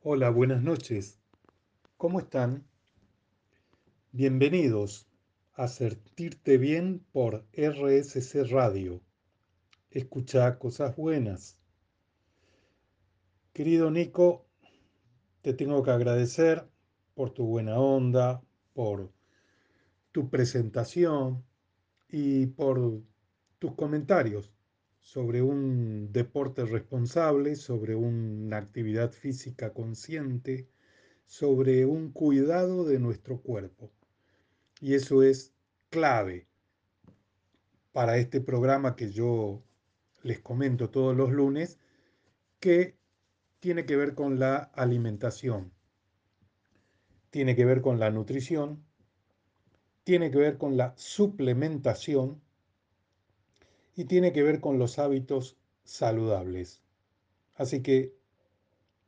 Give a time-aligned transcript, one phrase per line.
[0.00, 1.18] Hola, buenas noches.
[1.96, 2.64] ¿Cómo están?
[4.12, 5.08] Bienvenidos
[5.54, 9.02] a Sentirte Bien por RSC Radio.
[9.90, 11.58] Escucha cosas buenas.
[13.52, 14.46] Querido Nico,
[15.42, 16.64] te tengo que agradecer
[17.14, 18.40] por tu buena onda,
[18.74, 19.12] por
[20.12, 21.44] tu presentación
[22.08, 23.02] y por
[23.58, 24.52] tus comentarios
[25.00, 30.68] sobre un deporte responsable, sobre una actividad física consciente,
[31.26, 33.90] sobre un cuidado de nuestro cuerpo.
[34.80, 35.52] Y eso es
[35.90, 36.46] clave
[37.92, 39.62] para este programa que yo
[40.22, 41.78] les comento todos los lunes,
[42.60, 42.96] que
[43.60, 45.72] tiene que ver con la alimentación,
[47.30, 48.84] tiene que ver con la nutrición,
[50.04, 52.40] tiene que ver con la suplementación
[53.98, 56.80] y tiene que ver con los hábitos saludables.
[57.56, 58.14] Así que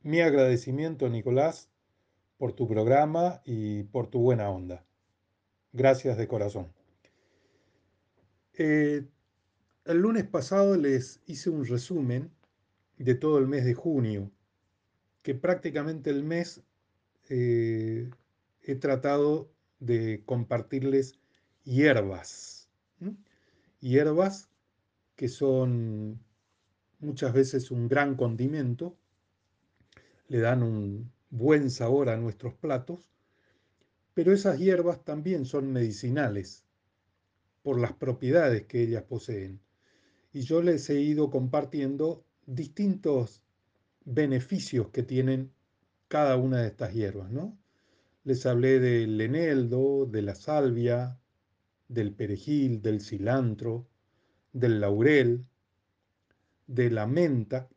[0.01, 1.69] mi agradecimiento, Nicolás,
[2.37, 4.83] por tu programa y por tu buena onda.
[5.71, 6.73] Gracias de corazón.
[8.55, 9.07] Eh,
[9.85, 12.29] el lunes pasado les hice un resumen
[12.97, 14.29] de todo el mes de junio,
[15.21, 16.63] que prácticamente el mes
[17.29, 18.09] eh,
[18.61, 21.17] he tratado de compartirles
[21.63, 22.67] hierbas.
[23.79, 24.50] Hierbas
[25.21, 26.19] que son
[26.99, 28.97] muchas veces un gran condimento,
[30.29, 33.07] le dan un buen sabor a nuestros platos,
[34.15, 36.65] pero esas hierbas también son medicinales
[37.61, 39.61] por las propiedades que ellas poseen.
[40.33, 43.43] Y yo les he ido compartiendo distintos
[44.03, 45.51] beneficios que tienen
[46.07, 47.59] cada una de estas hierbas, ¿no?
[48.23, 51.19] Les hablé del eneldo, de la salvia,
[51.89, 53.90] del perejil, del cilantro,
[54.53, 55.45] del laurel,
[56.67, 57.69] de la menta,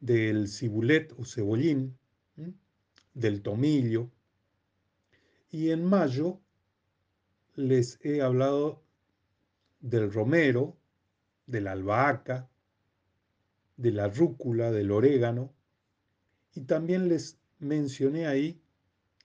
[0.00, 1.96] del cibulet o cebollín,
[3.14, 4.10] del tomillo.
[5.50, 6.40] Y en mayo
[7.54, 8.82] les he hablado
[9.80, 10.76] del romero,
[11.46, 12.48] de la albahaca,
[13.76, 15.54] de la rúcula, del orégano,
[16.54, 18.60] y también les mencioné ahí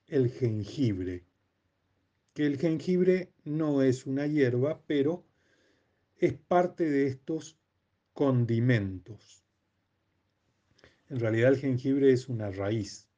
[0.08, 1.24] el jengibre,
[2.34, 5.26] que el jengibre no es una hierba, pero
[6.22, 7.58] es parte de estos
[8.14, 9.44] condimentos.
[11.10, 13.10] En realidad el jengibre es una raíz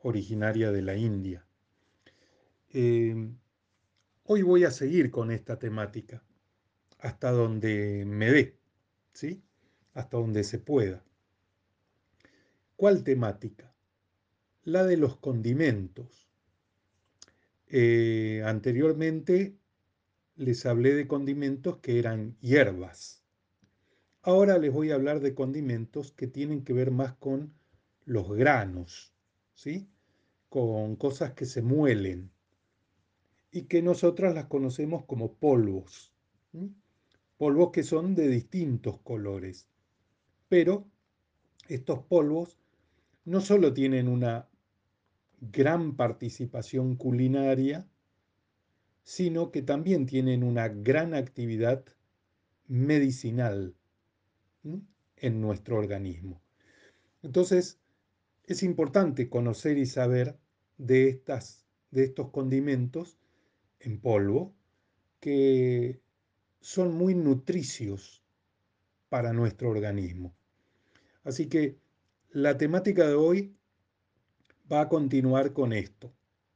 [0.00, 1.46] originaria de la India.
[2.70, 3.30] Eh,
[4.24, 6.24] hoy voy a seguir con esta temática
[6.98, 8.58] hasta donde me dé,
[9.12, 9.40] ¿sí?
[9.94, 11.04] Hasta donde se pueda.
[12.74, 13.72] ¿Cuál temática?
[14.64, 16.28] La de los condimentos.
[17.68, 19.56] Eh, anteriormente
[20.36, 23.24] les hablé de condimentos que eran hierbas.
[24.22, 27.52] Ahora les voy a hablar de condimentos que tienen que ver más con
[28.04, 29.12] los granos,
[29.54, 29.88] ¿sí?
[30.48, 32.30] Con cosas que se muelen
[33.50, 36.12] y que nosotras las conocemos como polvos.
[37.36, 39.68] Polvos que son de distintos colores.
[40.48, 40.86] Pero
[41.68, 42.58] estos polvos
[43.24, 44.48] no solo tienen una
[45.40, 47.88] gran participación culinaria,
[49.12, 51.84] sino que también tienen una gran actividad
[52.66, 53.76] medicinal
[54.62, 56.40] en nuestro organismo.
[57.20, 57.78] Entonces,
[58.44, 60.38] es importante conocer y saber
[60.78, 63.18] de, estas, de estos condimentos
[63.80, 64.54] en polvo
[65.20, 66.00] que
[66.62, 68.22] son muy nutricios
[69.10, 70.34] para nuestro organismo.
[71.22, 71.76] Así que
[72.30, 73.54] la temática de hoy
[74.72, 76.14] va a continuar con esto.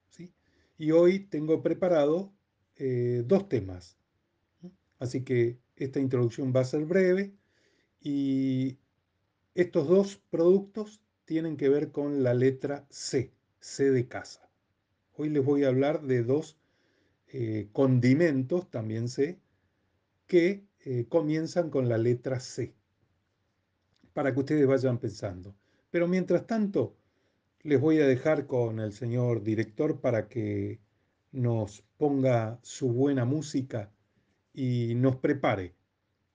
[0.09, 0.33] ¿sí?
[0.79, 2.33] Y hoy tengo preparado
[2.77, 3.97] eh, dos temas.
[4.99, 7.35] Así que esta introducción va a ser breve
[8.01, 8.79] y
[9.55, 14.49] estos dos productos tienen que ver con la letra C, C de casa.
[15.15, 16.59] Hoy les voy a hablar de dos
[17.29, 19.39] eh, condimentos, también C,
[20.27, 22.75] que eh, comienzan con la letra C,
[24.13, 25.55] para que ustedes vayan pensando.
[25.91, 26.97] Pero mientras tanto,
[27.63, 30.79] les voy a dejar con el señor director para que
[31.33, 33.91] nos ponga su buena música
[34.53, 35.75] y nos prepare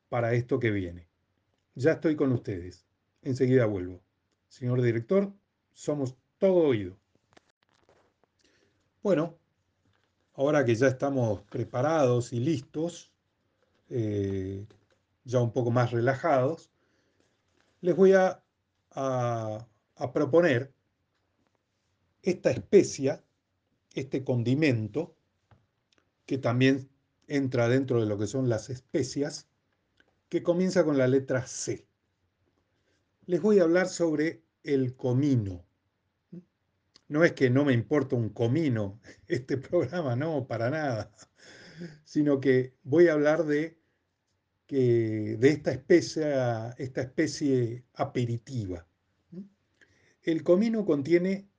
[0.10, 1.08] para esto que viene.
[1.76, 2.86] Ya estoy con ustedes.
[3.22, 4.02] Enseguida vuelvo.
[4.48, 5.34] Señor director,
[5.74, 6.98] somos todo oído.
[9.02, 9.38] Bueno,
[10.34, 13.12] ahora que ya estamos preparados y listos,
[13.90, 14.66] eh,
[15.24, 16.70] ya un poco más relajados,
[17.80, 18.44] les voy a,
[18.92, 20.74] a proponer
[22.22, 23.24] esta especia
[23.94, 25.16] este condimento,
[26.26, 26.90] que también
[27.28, 29.48] entra dentro de lo que son las especias,
[30.30, 31.86] que comienza con la letra C.
[33.26, 35.66] Les voy a hablar sobre el comino.
[37.08, 41.12] No es que no me importa un comino este programa, no, para nada,
[42.06, 43.78] sino que voy a hablar de,
[44.68, 46.24] que, de esta, especie,
[46.78, 48.88] esta especie aperitiva.
[50.24, 51.50] El comino contiene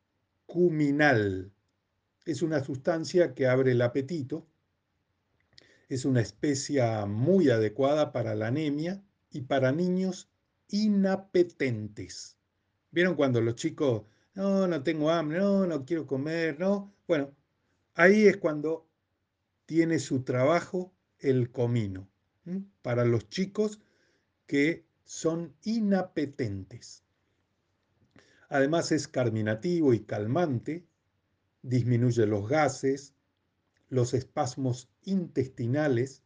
[0.47, 1.53] cuminal,
[2.25, 4.47] es una sustancia que abre el apetito,
[5.89, 10.31] es una especia muy adecuada para la anemia y para niños
[10.69, 12.37] inapetentes.
[12.91, 14.05] ¿Vieron cuando los chicos,
[14.35, 16.95] no, no tengo hambre, no, no quiero comer, no?
[17.07, 17.35] Bueno,
[17.95, 18.87] ahí es cuando
[19.67, 22.09] tiene su trabajo el comino,
[22.83, 23.81] para los chicos
[24.47, 27.05] que son inapetentes.
[28.49, 30.85] Además es carminativo y calmante,
[31.63, 33.15] disminuye los gases,
[33.89, 36.23] los espasmos intestinales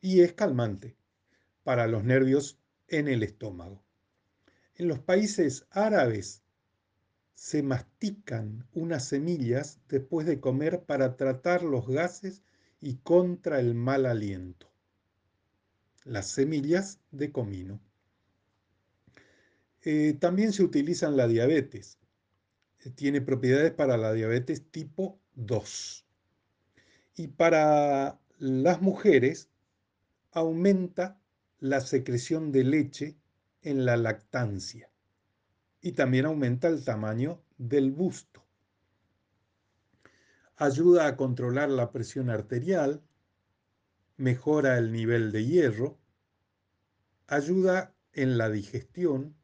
[0.00, 0.96] y es calmante
[1.62, 2.58] para los nervios
[2.88, 3.82] en el estómago.
[4.74, 6.42] En los países árabes
[7.34, 12.42] se mastican unas semillas después de comer para tratar los gases
[12.80, 14.70] y contra el mal aliento.
[16.04, 17.80] Las semillas de comino.
[19.82, 21.98] Eh, también se utiliza la diabetes.
[22.88, 26.06] Tiene propiedades para la diabetes tipo 2.
[27.16, 29.50] Y para las mujeres
[30.32, 31.20] aumenta
[31.58, 33.16] la secreción de leche
[33.62, 34.90] en la lactancia
[35.82, 38.44] y también aumenta el tamaño del busto.
[40.56, 43.02] Ayuda a controlar la presión arterial,
[44.16, 45.98] mejora el nivel de hierro,
[47.26, 49.36] ayuda en la digestión,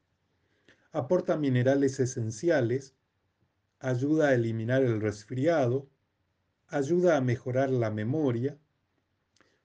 [0.92, 2.94] aporta minerales esenciales,
[3.78, 5.88] ayuda a eliminar el resfriado,
[6.68, 8.58] ayuda a mejorar la memoria,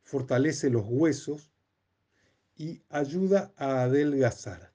[0.03, 1.51] fortalece los huesos,
[2.55, 4.71] y ayuda a adelgazar.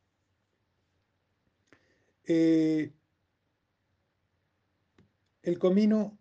[2.24, 2.92] Eh,
[5.42, 6.18] el comino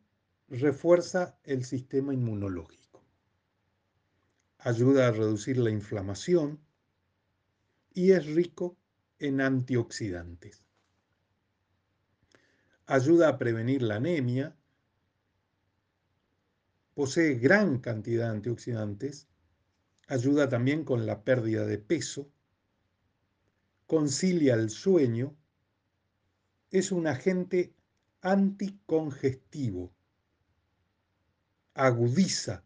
[0.47, 3.03] refuerza el sistema inmunológico,
[4.59, 6.59] ayuda a reducir la inflamación
[7.95, 8.77] y es rico
[9.17, 10.64] en antioxidantes.
[12.87, 14.55] Ayuda a prevenir la anemia,
[16.93, 19.27] posee gran cantidad de antioxidantes
[20.07, 22.29] ayuda también con la pérdida de peso,
[23.87, 25.35] concilia el sueño,
[26.71, 27.73] es un agente
[28.21, 29.93] anticongestivo,
[31.73, 32.63] agudiza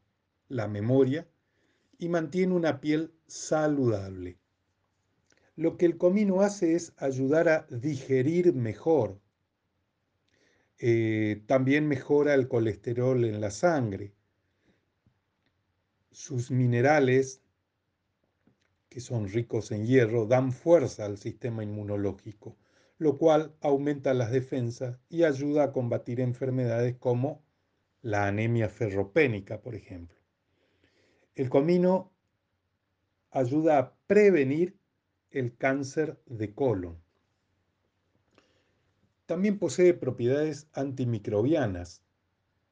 [0.47, 1.27] la memoria
[1.97, 4.37] y mantiene una piel saludable.
[5.55, 9.19] Lo que el comino hace es ayudar a digerir mejor.
[10.79, 14.13] Eh, también mejora el colesterol en la sangre
[16.11, 17.41] sus minerales,
[18.89, 22.57] que son ricos en hierro, dan fuerza al sistema inmunológico,
[22.97, 27.43] lo cual aumenta las defensas y ayuda a combatir enfermedades como
[28.01, 30.17] la anemia ferropénica, por ejemplo.
[31.35, 32.11] El comino
[33.31, 34.77] ayuda a prevenir
[35.31, 37.01] el cáncer de colon.
[39.29, 42.01] También posee propiedades antimicrobianas,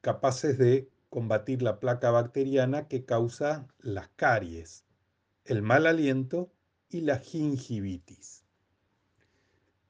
[0.00, 4.84] capaces de combatir la placa bacteriana que causa las caries,
[5.44, 6.50] el mal aliento
[6.88, 8.44] y la gingivitis.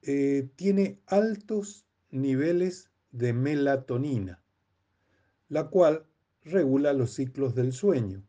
[0.03, 4.43] Eh, tiene altos niveles de melatonina,
[5.49, 6.05] la cual
[6.43, 8.23] regula los ciclos del sueño.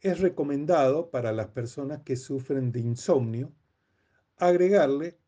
[0.00, 3.52] Es recomendado para las personas que sufren de insomnio
[4.36, 5.18] agregarle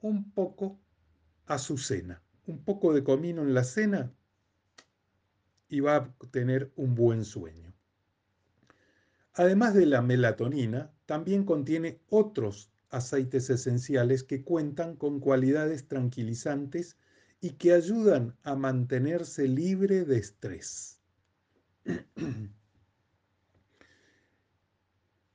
[0.00, 0.80] un poco
[1.50, 2.22] a su cena.
[2.46, 4.14] Un poco de comino en la cena
[5.68, 7.74] y va a tener un buen sueño.
[9.34, 16.96] Además de la melatonina, también contiene otros aceites esenciales que cuentan con cualidades tranquilizantes
[17.40, 21.00] y que ayudan a mantenerse libre de estrés.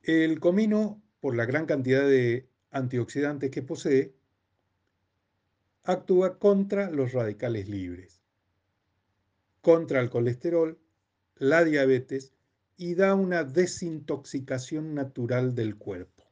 [0.01, 4.14] El comino, por la gran cantidad de antioxidantes que posee,
[5.85, 8.25] actúa contra los radicales libres
[9.65, 10.79] contra el colesterol,
[11.37, 12.35] la diabetes
[12.77, 16.23] y da una desintoxicación natural del cuerpo.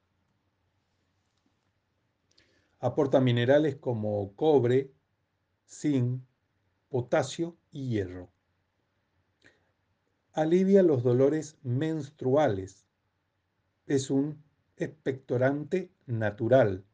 [2.78, 4.92] Aporta minerales como cobre,
[5.68, 6.22] zinc,
[6.90, 8.30] potasio y hierro.
[10.34, 12.86] Alivia los dolores menstruales.
[13.88, 14.44] Es un
[14.78, 16.86] expectorante natural.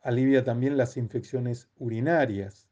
[0.00, 2.70] Alivia también las infecciones urinarias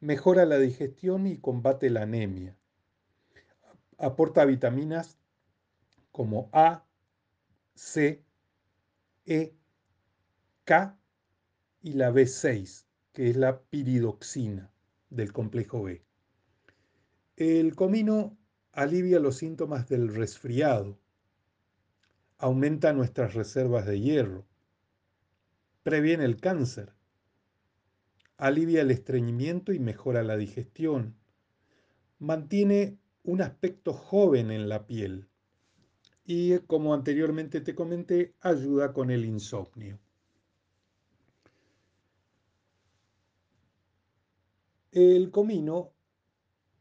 [0.00, 2.56] mejora la digestión y combate la anemia.
[3.98, 5.18] Aporta vitaminas
[6.10, 6.84] como A,
[7.74, 8.24] C,
[9.26, 9.54] E,
[10.64, 10.98] K
[11.80, 14.72] y la B6, que es la piridoxina
[15.10, 16.04] del complejo B.
[17.36, 18.36] El comino
[18.72, 20.98] alivia los síntomas del resfriado,
[22.36, 24.47] aumenta nuestras reservas de hierro,
[25.88, 26.92] previene el cáncer,
[28.36, 31.16] alivia el estreñimiento y mejora la digestión,
[32.18, 35.30] mantiene un aspecto joven en la piel
[36.26, 39.98] y, como anteriormente te comenté, ayuda con el insomnio.
[44.92, 45.94] El comino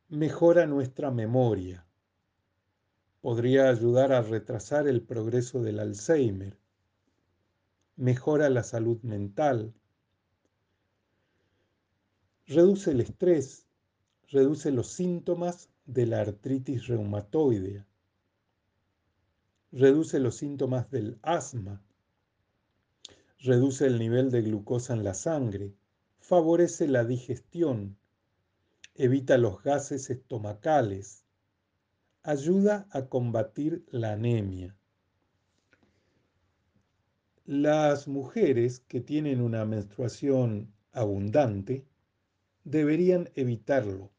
[0.10, 1.88] mejora nuestra memoria.
[3.22, 6.58] Podría ayudar a retrasar el progreso del Alzheimer.
[7.98, 9.74] Mejora la salud mental.
[12.46, 13.68] Reduce el estrés.
[14.30, 17.86] Reduce los síntomas de la artritis reumatoidea.
[19.74, 21.82] Reduce los síntomas del asma.
[23.40, 25.74] Reduce el nivel de glucosa en la sangre.
[26.20, 27.98] Favorece la digestión
[28.98, 31.24] evita los gases estomacales,
[32.24, 34.76] ayuda a combatir la anemia.
[37.48, 41.86] Las mujeres que tienen una menstruación abundante
[42.66, 44.12] deberían evitarlo,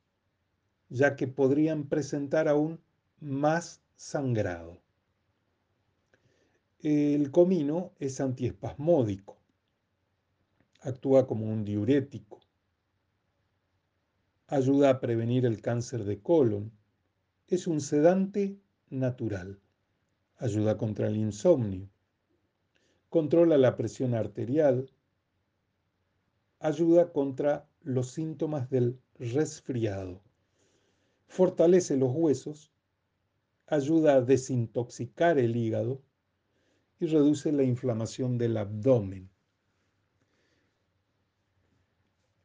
[0.88, 2.80] ya que podrían presentar aún
[3.20, 4.80] más sangrado.
[6.80, 9.36] El comino es antiespasmódico,
[10.80, 12.40] actúa como un diurético,
[14.46, 16.72] ayuda a prevenir el cáncer de colon,
[17.46, 18.58] es un sedante
[18.88, 19.60] natural,
[20.38, 21.90] ayuda contra el insomnio,
[23.08, 24.90] controla la presión arterial,
[26.60, 30.22] ayuda contra los síntomas del resfriado,
[31.26, 32.72] fortalece los huesos,
[33.66, 36.02] ayuda a desintoxicar el hígado
[37.00, 39.30] y reduce la inflamación del abdomen.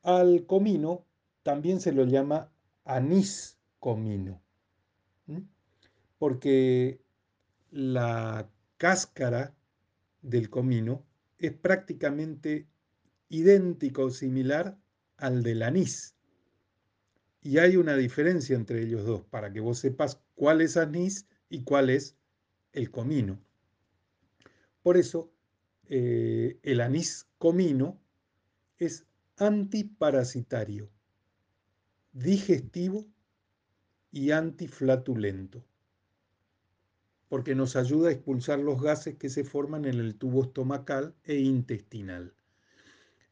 [0.04, 1.06] Al comino
[1.44, 2.52] también se lo llama
[2.86, 4.42] anís comino,
[6.18, 7.02] porque
[7.72, 9.56] la cáscara
[10.24, 11.06] del comino
[11.38, 12.68] es prácticamente
[13.30, 14.80] idéntico o similar
[15.18, 16.16] al del anís.
[17.42, 21.64] Y hay una diferencia entre ellos dos para que vos sepas cuál es anís y
[21.64, 22.18] cuál es
[22.72, 23.40] el comino.
[24.82, 25.32] Por eso,
[25.86, 28.02] eh, el anís comino
[28.78, 29.06] es
[29.38, 30.90] antiparasitario
[32.14, 33.08] digestivo
[34.12, 35.66] y antiflatulento,
[37.34, 41.40] porque nos ayuda a expulsar los gases que se forman en el tubo estomacal e
[41.40, 42.32] intestinal.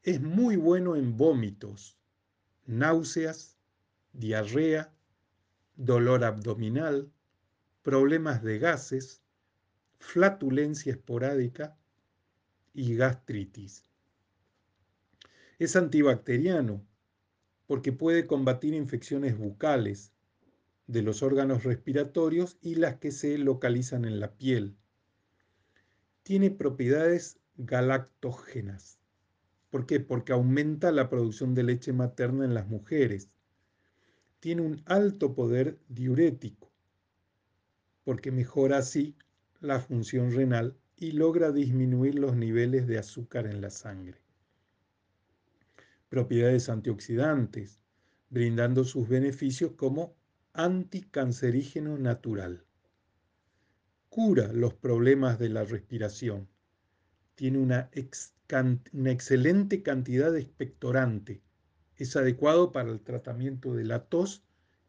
[0.02, 2.00] Es muy bueno en vómitos,
[2.66, 3.60] náuseas,
[4.12, 4.92] diarrea,
[5.76, 7.12] dolor abdominal,
[7.84, 9.22] problemas de gases,
[10.00, 11.78] flatulencia esporádica
[12.74, 13.84] y gastritis.
[15.60, 16.84] Es antibacteriano,
[17.68, 20.12] porque puede combatir infecciones bucales
[20.92, 24.76] de los órganos respiratorios y las que se localizan en la piel.
[26.24, 29.00] Tiene propiedades galactógenas.
[29.70, 30.00] ¿Por qué?
[30.00, 33.30] Porque aumenta la producción de leche materna en las mujeres.
[34.40, 36.72] Tiene un alto poder diurético,
[38.04, 39.16] porque mejora así
[39.60, 44.22] la función renal y logra disminuir los niveles de azúcar en la sangre
[46.12, 47.80] propiedades antioxidantes,
[48.30, 50.14] brindando sus beneficios como
[50.54, 52.66] anticancerígeno natural.
[54.10, 56.50] Cura los problemas de la respiración.
[57.36, 57.90] Tiene una,
[58.94, 61.42] una excelente cantidad de expectorante.
[61.96, 64.44] Es adecuado para el tratamiento de la tos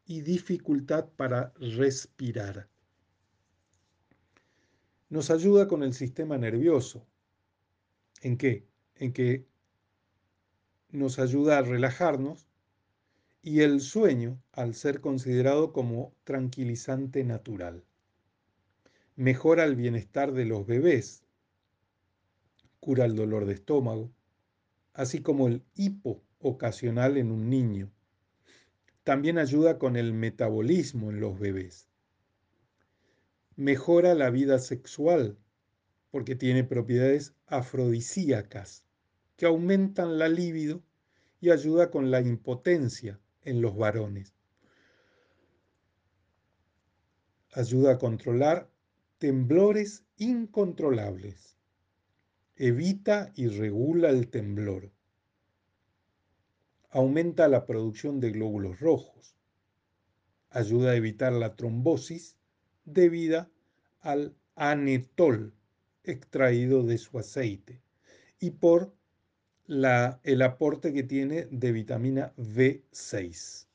[0.04, 2.68] y dificultad para respirar.
[5.08, 7.06] Nos ayuda con el sistema nervioso.
[8.22, 8.66] ¿En qué?
[8.96, 9.46] En que
[10.90, 12.46] nos ayuda a relajarnos
[13.44, 17.82] y el sueño al ser considerado como tranquilizante natural.
[19.16, 21.24] Mejora el bienestar de los bebés,
[22.78, 24.12] cura el dolor de estómago,
[24.94, 27.90] así como el hipo ocasional en un niño.
[29.02, 31.88] También ayuda con el metabolismo en los bebés.
[33.56, 35.36] Mejora la vida sexual
[36.12, 38.84] porque tiene propiedades afrodisíacas
[39.36, 40.80] que aumentan la libido
[41.40, 44.34] y ayuda con la impotencia en los varones.
[47.52, 48.70] Ayuda a controlar
[49.18, 51.56] temblores incontrolables.
[52.56, 54.90] Evita y regula el temblor.
[56.90, 59.36] Aumenta la producción de glóbulos rojos.
[60.50, 62.36] Ayuda a evitar la trombosis
[62.84, 63.50] debida
[64.00, 65.54] al anetol
[66.04, 67.80] extraído de su aceite
[68.38, 68.94] y por
[69.72, 73.66] el aporte que tiene de vitamina B6.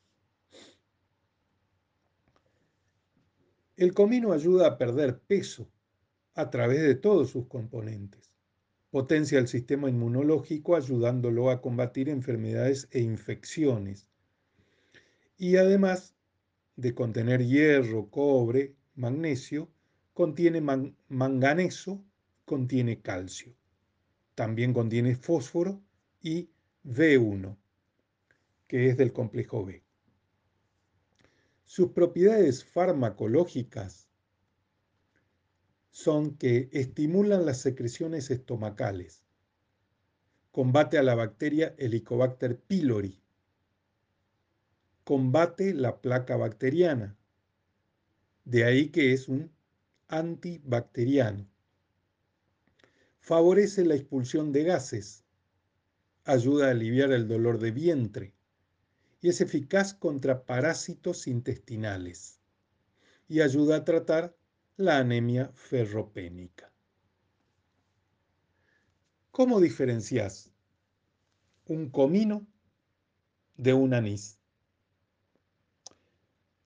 [3.76, 5.68] El comino ayuda a perder peso
[6.34, 8.30] a través de todos sus componentes.
[8.90, 14.08] Potencia el sistema inmunológico ayudándolo a combatir enfermedades e infecciones.
[15.36, 16.14] Y además
[16.76, 19.68] de contener hierro, cobre, magnesio,
[20.14, 20.60] contiene
[21.08, 22.04] manganeso,
[22.44, 23.52] contiene calcio.
[24.36, 25.82] También contiene fósforo
[26.20, 26.50] y
[26.84, 27.56] B1,
[28.66, 29.82] que es del complejo B.
[31.64, 34.08] Sus propiedades farmacológicas
[35.90, 39.24] son que estimulan las secreciones estomacales,
[40.50, 43.20] combate a la bacteria Helicobacter pylori,
[45.04, 47.16] combate la placa bacteriana,
[48.44, 49.50] de ahí que es un
[50.08, 51.46] antibacteriano.
[53.20, 55.24] Favorece la expulsión de gases,
[56.28, 58.34] ayuda a aliviar el dolor de vientre
[59.22, 62.38] y es eficaz contra parásitos intestinales
[63.28, 64.36] y ayuda a tratar
[64.76, 66.70] la anemia ferropénica.
[69.30, 70.52] ¿Cómo diferencias
[71.64, 72.46] un comino
[73.56, 74.38] de un anís?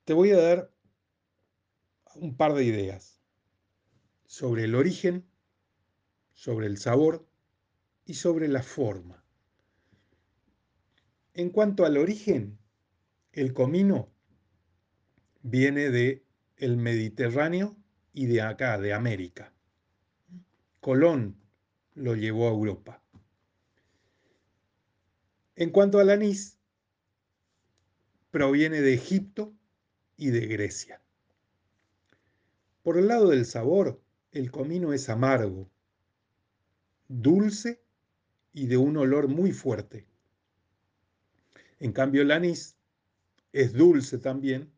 [0.04, 0.75] Te voy a dar
[2.16, 3.21] un par de ideas
[4.26, 5.25] sobre el origen,
[6.35, 7.25] sobre el sabor
[8.04, 9.22] y sobre la forma.
[11.35, 12.59] En cuanto al origen,
[13.33, 14.11] el comino
[15.43, 16.25] viene de
[16.59, 17.75] el Mediterráneo
[18.12, 19.55] y de acá, de América.
[20.81, 21.37] Colón
[21.95, 23.03] lo llevó a Europa.
[25.57, 26.59] En cuanto al anís,
[28.31, 29.55] proviene de Egipto
[30.19, 31.01] y de Grecia.
[32.83, 35.71] Por el lado del sabor, el comino es amargo,
[37.09, 37.83] dulce
[38.53, 40.12] y de un olor muy fuerte.
[41.83, 42.77] En cambio, el anís
[43.53, 44.73] es dulce también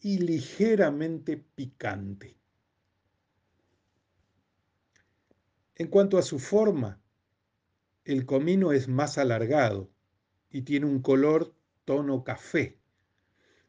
[0.00, 2.36] y ligeramente picante.
[5.76, 7.00] En cuanto a su forma,
[8.04, 9.90] el comino es más alargado
[10.50, 11.54] y tiene un color
[11.86, 12.78] tono café.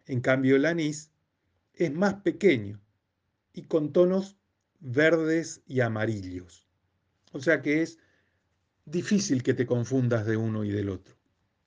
[0.05, 1.13] En cambio, el anís
[1.73, 2.81] es más pequeño
[3.53, 4.35] y con tonos
[4.81, 6.67] verdes y amarillos.
[7.31, 7.97] O sea que es
[8.83, 11.16] difícil que te confundas de uno y del otro,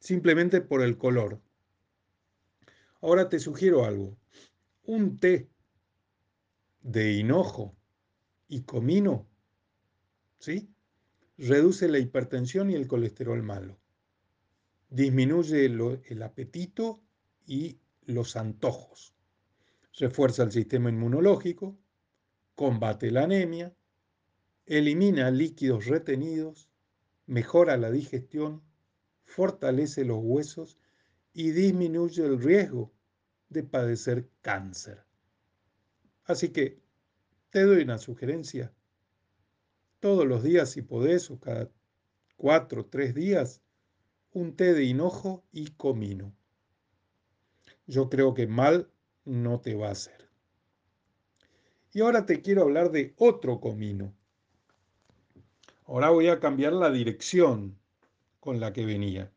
[0.01, 1.41] simplemente por el color.
[3.01, 4.17] Ahora te sugiero algo.
[4.83, 5.49] Un té
[6.83, 7.77] de hinojo
[8.49, 9.31] y comino
[10.41, 10.75] ¿sí?
[11.39, 13.79] Reduce la hipertensión y el colesterol malo.
[14.89, 17.01] Disminuye el apetito
[17.47, 19.15] y los antojos.
[19.97, 21.79] Refuerza el sistema inmunológico,
[22.55, 23.75] combate la anemia,
[24.67, 26.69] elimina líquidos retenidos,
[27.27, 28.63] mejora la digestión,
[29.31, 30.77] fortalece los huesos
[31.33, 32.93] y disminuye el riesgo
[33.49, 35.05] de padecer cáncer.
[36.25, 36.81] Así que
[37.51, 38.73] te doy una sugerencia
[40.01, 41.71] todos los días si podés, o cada
[42.37, 43.63] cuatro o tres días,
[44.33, 46.35] un té de hinojo y comino.
[47.87, 48.91] Yo creo que mal
[49.25, 50.29] no te va a hacer.
[51.93, 54.15] Y ahora te quiero hablar de otro comino.
[55.85, 57.80] Ahora voy a cambiar la dirección
[58.41, 59.31] con la que venía.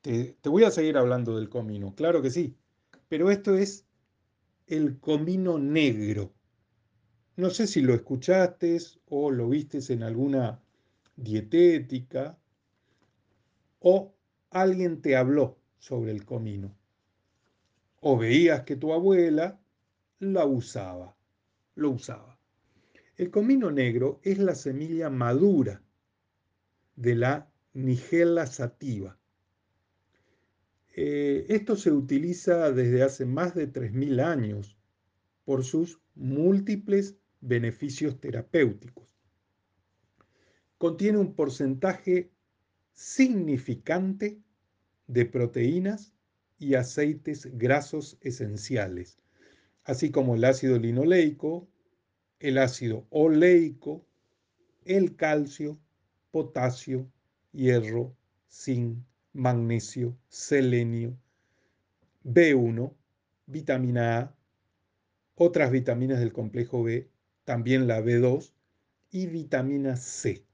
[0.00, 2.56] Te, voy a seguir hablando del comino, claro que sí,
[3.08, 3.84] pero esto es
[4.66, 6.32] el comino negro.
[7.36, 10.62] No sé si lo escuchaste o lo viste en alguna
[11.16, 12.38] dietética
[13.80, 14.14] o
[14.50, 16.74] alguien te habló sobre el comino
[18.00, 19.60] o veías que tu abuela
[20.18, 21.16] la usaba,
[21.74, 22.38] lo usaba.
[23.16, 25.82] El comino negro es la semilla madura
[26.96, 29.18] de la Nigella sativa.
[30.96, 34.76] Eh, esto se utiliza desde hace más de 3.000 años
[35.44, 39.06] por sus múltiples beneficios terapéuticos.
[40.78, 42.30] Contiene un porcentaje
[42.92, 44.40] significante
[45.06, 46.12] de proteínas
[46.58, 49.18] y aceites grasos esenciales,
[49.84, 51.68] así como el ácido linoleico,
[52.40, 54.04] el ácido oleico,
[54.84, 55.78] el calcio,
[56.30, 57.10] potasio,
[57.52, 58.16] hierro,
[58.48, 58.98] zinc,
[59.32, 61.16] magnesio, selenio,
[62.24, 62.94] B1,
[63.46, 64.36] vitamina A,
[65.34, 67.08] otras vitaminas del complejo B
[67.44, 68.52] también la B2
[69.10, 70.44] y vitamina C.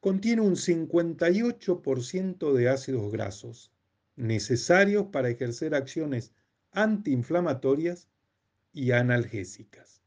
[0.00, 3.72] Contiene un 58% de ácidos grasos
[4.16, 6.32] necesarios para ejercer acciones
[6.72, 8.08] antiinflamatorias
[8.72, 10.02] y analgésicas.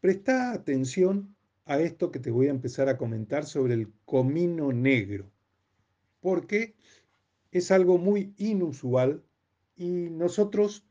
[0.00, 1.34] Presta atención
[1.68, 5.30] a esto que te voy a empezar a comentar sobre el comino negro,
[6.20, 6.74] porque
[7.52, 9.22] es algo muy inusual
[9.76, 10.86] y nosotros,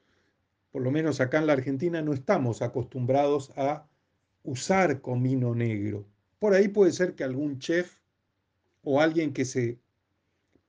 [0.72, 3.88] por lo menos acá en la Argentina, no estamos acostumbrados a
[4.44, 6.06] usar comino negro.
[6.38, 7.98] Por ahí puede ser que algún chef
[8.84, 9.80] o alguien que se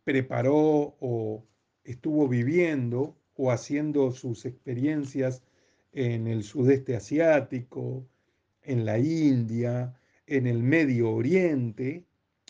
[0.05, 1.45] preparó o
[1.85, 5.43] estuvo viviendo o haciendo sus experiencias
[5.93, 8.07] en el sudeste asiático,
[8.63, 9.98] en la India,
[10.29, 12.05] en el Medio Oriente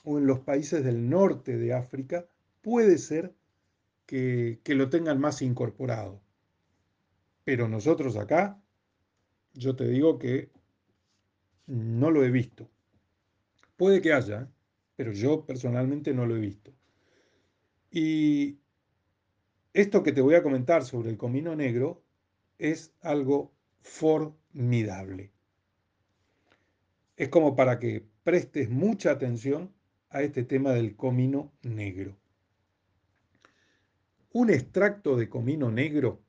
[0.04, 2.26] o en los países del norte de África,
[2.60, 3.34] puede ser
[4.06, 6.20] que, lo tengan más incorporado.
[7.44, 8.60] Pero nosotros acá,
[9.54, 10.50] yo te digo que
[11.66, 12.68] no lo he visto.
[13.76, 14.50] Puede que haya,
[14.96, 16.72] pero yo personalmente no lo he visto.
[17.90, 18.58] Y
[19.72, 22.02] esto que te voy a comentar sobre el comino negro
[22.58, 25.30] es algo formidable.
[27.18, 29.74] Es como para que prestes mucha atención
[30.08, 32.16] a este tema del comino negro.
[34.30, 36.22] Un extracto de comino negro,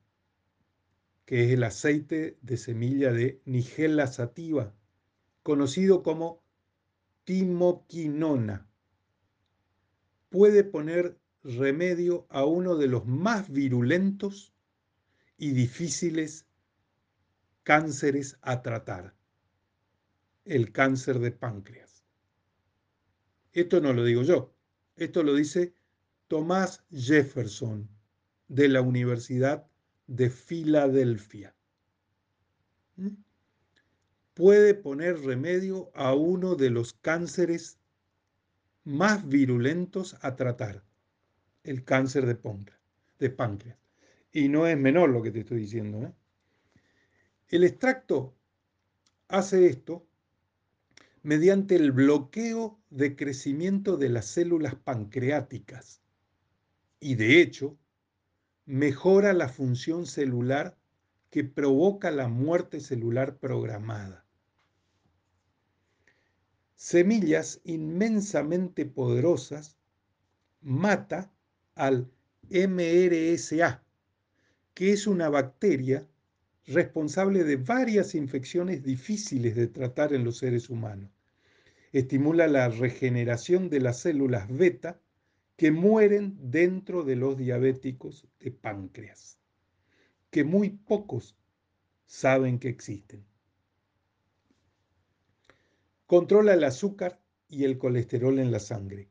[1.26, 4.74] que es el aceite de semilla de Nigella sativa,
[5.44, 6.42] conocido como
[7.22, 8.68] timoquinona,
[10.28, 14.52] puede poner remedio a uno de los más virulentos
[15.38, 16.48] y difíciles
[17.62, 19.14] cánceres a tratar,
[20.44, 22.04] el cáncer de páncreas.
[23.52, 24.54] Esto no lo digo yo,
[24.96, 25.74] esto lo dice
[26.28, 27.88] Thomas Jefferson
[28.48, 29.66] de la Universidad
[30.06, 31.54] de Filadelfia.
[32.96, 33.14] ¿Mm?
[34.34, 37.78] Puede poner remedio a uno de los cánceres
[38.84, 40.84] más virulentos a tratar,
[41.64, 43.78] el cáncer de páncreas.
[44.32, 46.06] Y no es menor lo que te estoy diciendo.
[46.06, 46.12] ¿eh?
[47.48, 48.36] El extracto
[49.28, 50.06] hace esto
[51.22, 56.00] mediante el bloqueo de crecimiento de las células pancreáticas
[56.98, 57.76] y de hecho
[58.64, 60.78] mejora la función celular
[61.30, 64.26] que provoca la muerte celular programada.
[66.74, 69.76] Semillas inmensamente poderosas
[70.62, 71.32] mata
[71.74, 72.10] al
[72.48, 73.84] MRSA,
[74.74, 76.08] que es una bacteria
[76.66, 81.10] responsable de varias infecciones difíciles de tratar en los seres humanos.
[81.92, 85.00] Estimula la regeneración de las células beta
[85.56, 89.38] que mueren dentro de los diabéticos de páncreas,
[90.30, 91.36] que muy pocos
[92.06, 93.24] saben que existen.
[96.06, 99.10] Controla el azúcar y el colesterol en la sangre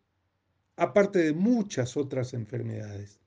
[0.80, 3.20] aparte de muchas otras enfermedades.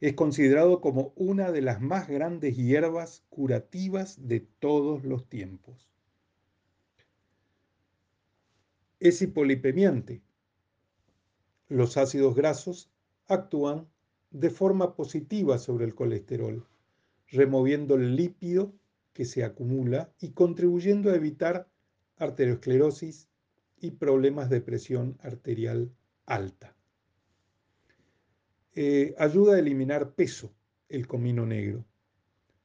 [0.00, 5.88] Es considerado como una de las más grandes hierbas curativas de todos los tiempos.
[9.00, 10.22] Es hipolipemiante.
[11.68, 12.90] Los ácidos grasos
[13.26, 13.88] actúan
[14.30, 16.66] de forma positiva sobre el colesterol,
[17.28, 18.72] removiendo el lípido
[19.12, 21.68] que se acumula y contribuyendo a evitar
[22.16, 23.28] arteriosclerosis
[23.80, 25.90] y problemas de presión arterial
[26.26, 26.74] alta.
[28.76, 30.52] Eh, ayuda a eliminar peso
[30.88, 31.84] el comino negro,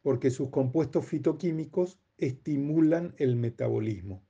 [0.01, 4.23] porque sus compuestos fitoquímicos estimulan el metabolismo.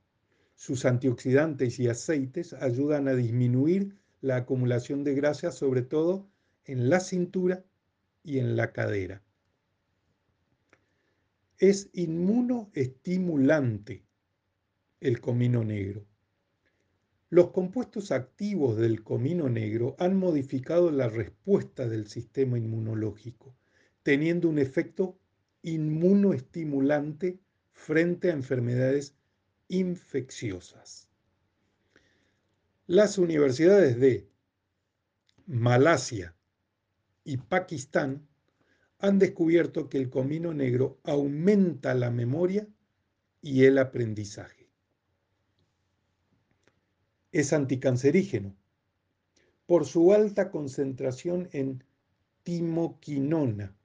[0.56, 6.28] Sus antioxidantes y aceites ayudan a disminuir la acumulación de grasa, sobre todo
[6.66, 7.64] en la cintura
[8.22, 9.22] y en la cadera.
[11.56, 14.04] Es inmunoestimulante
[15.00, 16.09] el comino negro.
[17.32, 23.54] Los compuestos activos del comino negro han modificado la respuesta del sistema inmunológico,
[24.02, 25.16] teniendo un efecto
[25.62, 27.38] inmunoestimulante
[27.70, 29.14] frente a enfermedades
[29.68, 31.06] infecciosas.
[32.88, 34.28] Las universidades de
[35.46, 36.34] Malasia
[37.22, 38.26] y Pakistán
[38.98, 42.66] han descubierto que el comino negro aumenta la memoria
[43.40, 44.59] y el aprendizaje
[47.32, 48.56] es anticancerígeno
[49.66, 51.84] por su alta concentración en
[52.42, 53.76] timoquinona,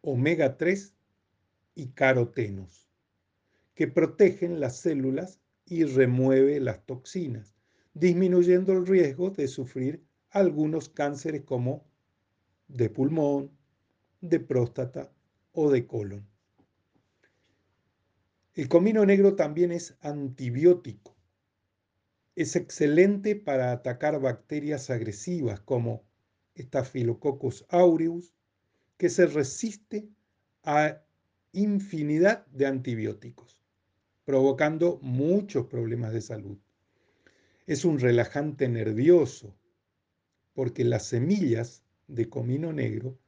[0.00, 0.94] omega 3
[1.74, 2.88] y carotenos,
[3.74, 7.56] que protegen las células y remueve las toxinas,
[7.94, 11.84] disminuyendo el riesgo de sufrir algunos cánceres como
[12.68, 13.50] de pulmón,
[14.20, 15.10] de próstata
[15.52, 16.24] o de colon.
[18.54, 21.15] El comino negro también es antibiótico
[22.36, 26.04] es excelente para atacar bacterias agresivas como
[26.56, 28.34] Staphylococcus aureus,
[28.98, 30.08] que se resiste
[30.62, 31.02] a
[31.52, 33.58] infinidad de antibióticos.
[34.24, 36.58] provocando muchos problemas de salud.
[37.66, 39.54] Es un relajante nervioso
[40.52, 43.18] porque las semillas de comino negro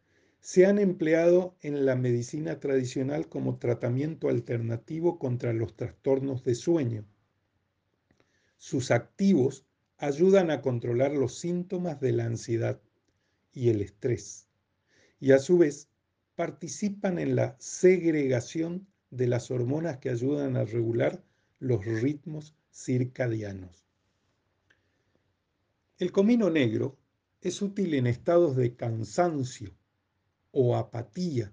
[0.41, 7.05] se han empleado en la medicina tradicional como tratamiento alternativo contra los trastornos de sueño.
[8.59, 9.65] Sus activos
[9.97, 12.81] ayudan a controlar los síntomas de la ansiedad
[13.53, 14.49] y el estrés
[15.21, 15.89] y a su vez
[16.37, 21.25] participan en la segregación de las hormonas que ayudan a regular
[21.59, 23.85] los ritmos circadianos.
[25.99, 26.97] El comino negro
[27.41, 29.75] es útil en estados de cansancio
[30.53, 31.53] o apatía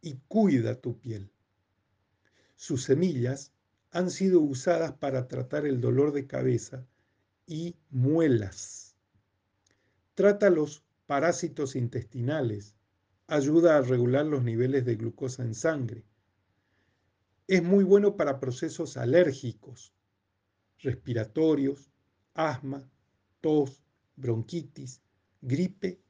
[0.00, 1.30] y cuida tu piel.
[2.54, 3.52] Sus semillas
[3.94, 6.84] han sido usadas para tratar el dolor de cabeza
[7.46, 8.96] y muelas.
[10.14, 12.74] Trata los parásitos intestinales,
[13.28, 16.04] ayuda a regular los niveles de glucosa en sangre.
[17.46, 19.92] Es muy bueno para procesos alérgicos,
[20.80, 21.88] respiratorios,
[22.34, 22.90] asma,
[23.40, 23.80] tos,
[24.16, 25.02] bronquitis,
[25.40, 26.00] gripe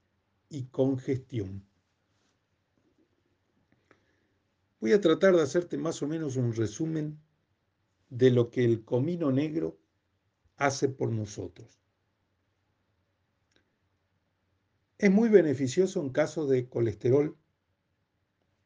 [0.48, 1.62] y congestión.
[4.80, 7.20] Voy a tratar de hacerte más o menos un resumen
[8.14, 9.76] de lo que el comino negro
[10.56, 11.80] hace por nosotros.
[14.98, 17.36] Es muy beneficioso en casos de colesterol,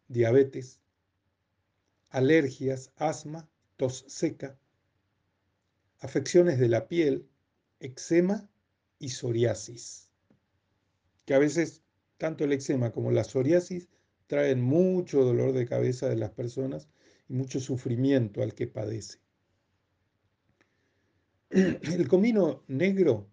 [0.08, 0.80] diabetes,
[2.10, 4.58] alergias, asma, tos seca,
[6.00, 7.26] afecciones de la piel,
[7.80, 8.50] eczema
[8.98, 10.10] y psoriasis.
[11.24, 11.82] Que a veces
[12.18, 13.88] tanto el eczema como la psoriasis
[14.26, 16.86] traen mucho dolor de cabeza de las personas
[17.30, 19.20] y mucho sufrimiento al que padece.
[21.50, 23.30] El comino negro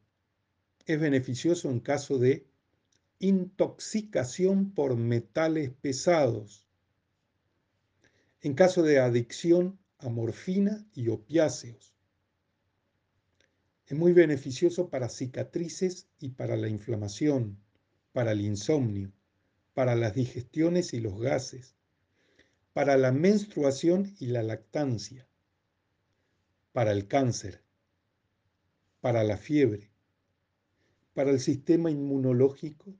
[0.86, 2.47] es beneficioso en caso de
[3.19, 6.65] intoxicación por metales pesados,
[8.39, 11.93] en caso de adicción a morfina y opiáceos.
[13.86, 17.60] Es muy beneficioso para cicatrices y para la inflamación,
[18.13, 19.12] para el insomnio,
[19.73, 21.75] para las digestiones y los gases,
[22.71, 25.28] para la menstruación y la lactancia,
[26.71, 27.64] para el cáncer,
[29.06, 29.91] para la fiebre,
[31.13, 32.96] para el sistema inmunológico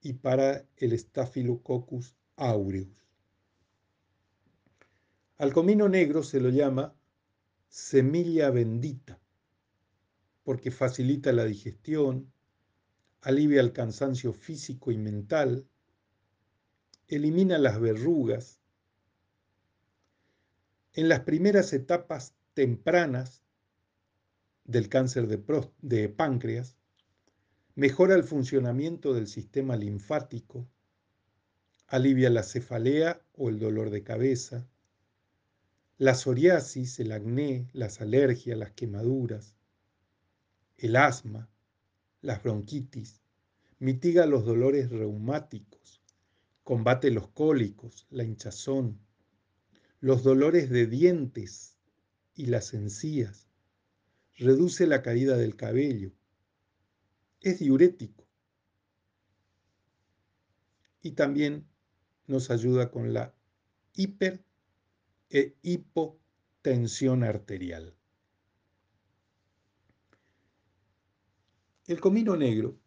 [0.00, 3.10] y para el Staphylococcus aureus.
[5.38, 6.94] Al comino negro se lo llama
[7.68, 9.18] semilla bendita
[10.44, 12.32] porque facilita la digestión,
[13.22, 15.66] alivia el cansancio físico y mental,
[17.08, 18.60] elimina las verrugas.
[20.92, 23.41] En las primeras etapas tempranas
[24.72, 26.76] del cáncer de, páncreas,
[27.74, 30.66] mejora el funcionamiento del sistema linfático,
[31.86, 34.66] alivia la cefalea o el dolor de cabeza,
[35.98, 39.54] la psoriasis, el acné, las alergias, las quemaduras,
[40.78, 41.50] el asma,
[42.22, 43.20] las bronquitis,
[43.78, 46.02] mitiga los dolores reumáticos,
[46.64, 48.98] combate los cólicos, la hinchazón,
[50.00, 51.76] los dolores de dientes
[52.34, 53.51] y las encías,
[54.42, 56.12] reduce la caída del cabello,
[57.40, 58.26] es diurético
[61.00, 61.66] y también
[62.26, 63.34] nos ayuda con la
[63.94, 64.44] hiper
[65.30, 67.96] e hipotensión arterial.
[71.86, 72.78] El comino negro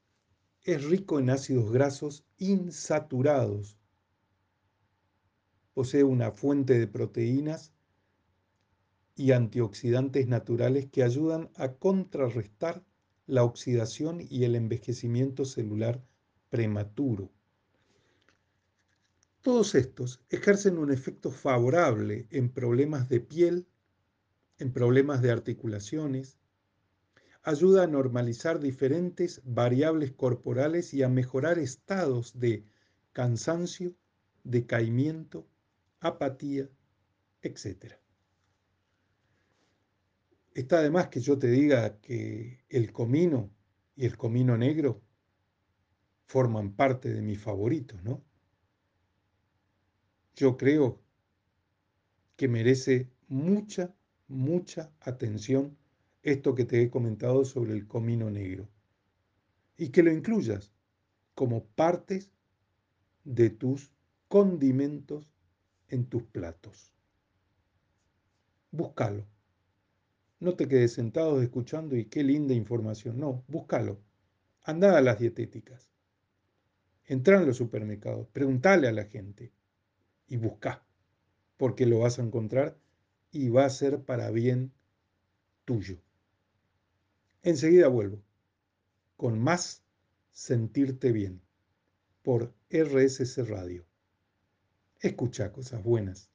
[0.64, 3.78] es rico en ácidos grasos insaturados.
[5.74, 7.75] Posee una fuente de proteínas
[9.16, 12.84] y antioxidantes naturales que ayudan a contrarrestar
[13.28, 16.04] la oxidación y el envejecimiento celular
[16.50, 17.32] prematuro.
[19.42, 23.68] Todos estos ejercen un efecto favorable en problemas de piel,
[24.58, 26.38] en problemas de articulaciones,
[27.44, 32.66] ayuda a normalizar diferentes variables corporales y a mejorar estados de
[33.14, 33.96] cansancio,
[34.44, 35.48] decaimiento,
[36.00, 36.68] apatía,
[37.44, 37.94] etc.
[40.56, 43.52] Está además que yo te diga que el comino
[43.94, 45.02] y el comino negro
[46.28, 48.24] forman parte de mis favoritos, ¿no?
[50.34, 51.02] Yo creo
[52.38, 53.94] que merece mucha,
[54.30, 55.78] mucha atención
[56.24, 58.70] esto que te he comentado sobre el comino negro
[59.76, 60.72] y que lo incluyas
[61.34, 62.32] como partes
[63.26, 63.92] de tus
[64.30, 65.30] condimentos
[65.90, 66.94] en tus platos.
[68.72, 69.35] Búscalo.
[70.40, 73.20] No te quedes sentado escuchando y qué linda información.
[73.20, 74.00] No, búscalo.
[74.64, 75.90] Anda a las dietéticas.
[77.06, 79.52] Entra en los supermercados, preguntale a la gente
[80.28, 80.84] y busca,
[81.58, 82.78] porque lo vas a encontrar
[83.32, 84.74] y va a ser para bien
[85.66, 86.00] tuyo.
[87.44, 88.24] Enseguida vuelvo
[89.18, 89.84] con más
[90.32, 91.42] sentirte bien
[92.24, 93.86] por RSC Radio.
[95.00, 96.32] Escucha cosas buenas.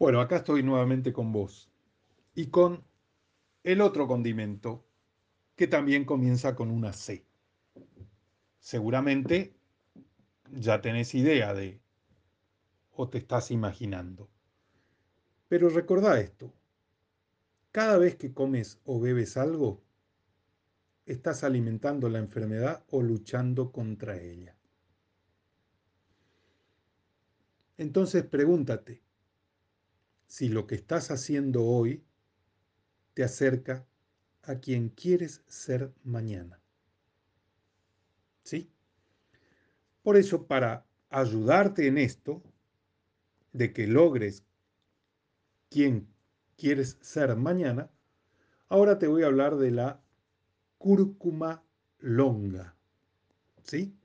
[0.00, 1.70] Bueno, acá estoy nuevamente con vos
[2.34, 2.82] y con
[3.64, 4.82] el otro condimento
[5.56, 7.26] que también comienza con una C.
[8.60, 9.54] Seguramente
[10.52, 11.82] ya tenés idea de
[12.92, 14.30] o te estás imaginando.
[15.48, 16.50] Pero recordá esto.
[17.70, 19.82] Cada vez que comes o bebes algo,
[21.04, 24.56] estás alimentando la enfermedad o luchando contra ella.
[27.76, 29.02] Entonces pregúntate
[30.30, 32.04] si lo que estás haciendo hoy
[33.14, 33.84] te acerca
[34.42, 36.60] a quien quieres ser mañana.
[38.44, 38.70] ¿Sí?
[40.04, 42.44] Por eso, para ayudarte en esto,
[43.52, 44.44] de que logres
[45.68, 46.06] quien
[46.56, 47.90] quieres ser mañana,
[48.68, 50.00] ahora te voy a hablar de la
[50.78, 51.64] cúrcuma
[51.98, 52.76] longa,
[53.64, 53.98] ¿sí?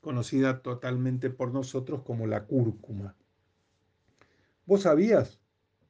[0.00, 3.17] Conocida totalmente por nosotros como la cúrcuma.
[4.68, 5.40] ¿Vos sabías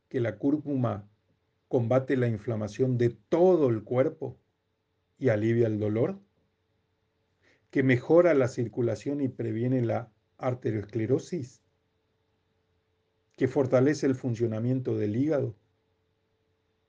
[0.08, 1.10] que la cúrcuma
[1.66, 4.38] combate la inflamación de todo el cuerpo
[5.18, 6.20] y alivia el dolor?
[7.72, 11.60] ¿Que mejora la circulación y previene la arteriosclerosis?
[13.34, 15.56] ¿Que fortalece el funcionamiento del hígado?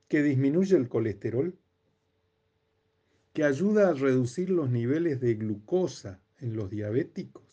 [0.08, 1.58] ¿Que disminuye el colesterol?
[3.34, 7.49] ¿Que ayuda a reducir los niveles de glucosa en los diabéticos?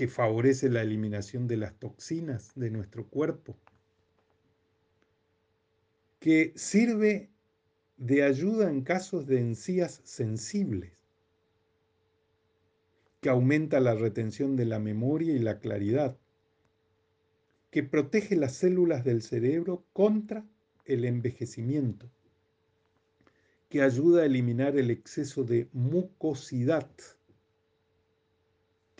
[0.00, 3.54] Que favorece la eliminación de las toxinas de nuestro cuerpo,
[6.18, 7.28] que sirve
[7.98, 10.94] de ayuda en casos de encías sensibles,
[13.20, 16.16] que aumenta la retención de la memoria y la claridad,
[17.70, 20.46] que protege las células del cerebro contra
[20.86, 22.08] el envejecimiento,
[23.68, 26.88] que ayuda a eliminar el exceso de mucosidad,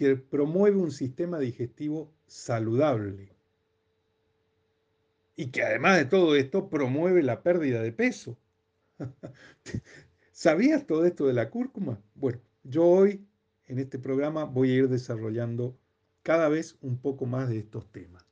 [0.01, 3.37] que promueve un sistema digestivo saludable
[5.37, 8.39] y que además de todo esto promueve la pérdida de peso.
[10.33, 12.01] ¿Sabías todo esto de la cúrcuma?
[12.15, 13.27] Bueno, yo hoy
[13.67, 15.77] en este programa voy a ir desarrollando
[16.23, 18.25] cada vez un poco más de estos temas.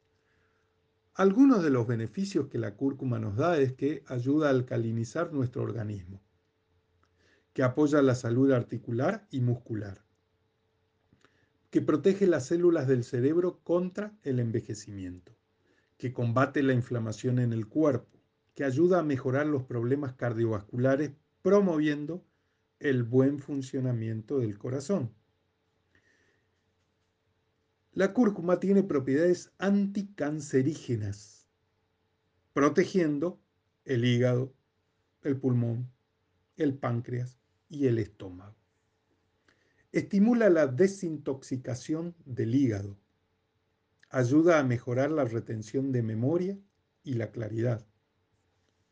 [1.13, 5.65] Algunos de los beneficios que la cúrcuma nos da es que ayuda a alcalinizar nuestro
[5.65, 6.23] organismo,
[7.53, 10.08] que apoya la salud articular y muscular,
[11.71, 15.37] que protege las células del cerebro contra el envejecimiento,
[15.97, 18.19] que combate la inflamación en el cuerpo,
[18.55, 22.25] que ayuda a mejorar los problemas cardiovasculares promoviendo
[22.81, 25.15] el buen funcionamiento del corazón.
[27.93, 31.49] La cúrcuma tiene propiedades anticancerígenas,
[32.53, 33.41] protegiendo
[33.85, 34.55] el hígado,
[35.23, 35.91] el pulmón,
[36.57, 38.58] el páncreas y el estómago.
[39.91, 42.99] Estimula la desintoxicación del hígado.
[44.11, 46.59] Ayuda a mejorar la retención de memoria
[47.05, 47.87] y la claridad.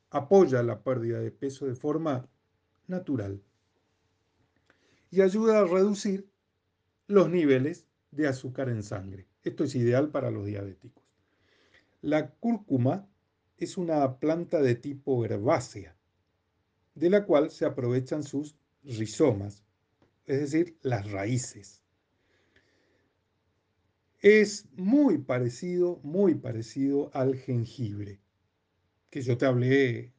[0.08, 2.26] Apoya la pérdida de peso de forma
[2.86, 3.42] natural.
[5.10, 6.30] Y ayuda a reducir
[7.08, 9.26] los niveles de azúcar en sangre.
[9.42, 11.04] Esto es ideal para los diabéticos.
[12.00, 13.06] La cúrcuma
[13.58, 15.94] es una planta de tipo herbácea,
[16.94, 19.65] de la cual se aprovechan sus rizomas
[20.26, 21.82] es decir, las raíces.
[24.20, 28.20] Es muy parecido, muy parecido al jengibre,
[29.10, 30.12] que yo te hablé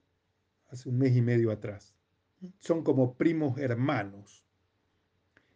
[0.70, 1.96] hace un mes y medio atrás.
[2.60, 4.46] Son como primos hermanos.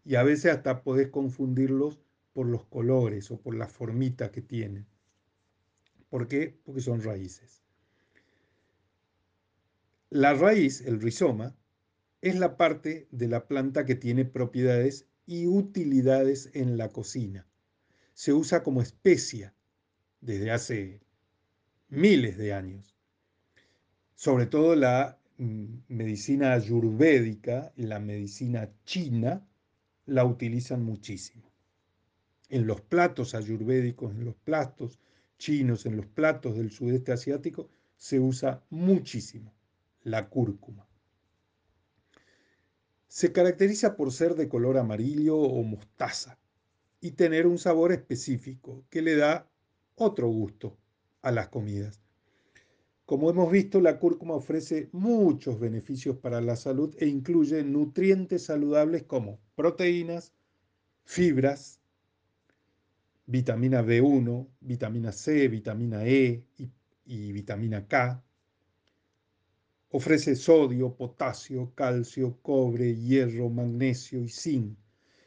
[0.03, 1.99] Y a veces hasta podés confundirlos
[2.33, 4.87] por los colores o por la formita que tienen.
[6.09, 6.59] ¿Por qué?
[6.65, 7.61] Porque son raíces.
[10.09, 11.55] La raíz, el rizoma,
[12.21, 17.47] es la parte de la planta que tiene propiedades y utilidades en la cocina.
[18.13, 19.55] Se usa como especia
[20.19, 21.01] desde hace
[21.89, 22.95] miles de años.
[24.13, 29.47] Sobre todo la mm, medicina ayurvédica la medicina china
[30.05, 31.51] la utilizan muchísimo.
[32.49, 34.99] En los platos ayurvédicos, en los platos
[35.37, 39.53] chinos, en los platos del sudeste asiático, se usa muchísimo
[40.03, 40.90] la cúrcuma.
[43.11, 46.39] Se caracteriza por ser de color amarillo o mostaza
[47.01, 49.51] y tener un sabor específico que le da
[49.95, 50.77] otro gusto
[51.21, 52.01] a las comidas.
[53.05, 59.03] Como hemos visto, la cúrcuma ofrece muchos beneficios para la salud e incluye nutrientes saludables
[59.03, 60.31] como proteínas,
[61.03, 61.81] fibras,
[63.25, 66.45] vitamina B1, vitamina C, vitamina E
[67.03, 68.23] y, vitamina K.
[69.93, 74.77] Ofrece sodio, potasio, calcio, cobre, hierro, magnesio y zinc.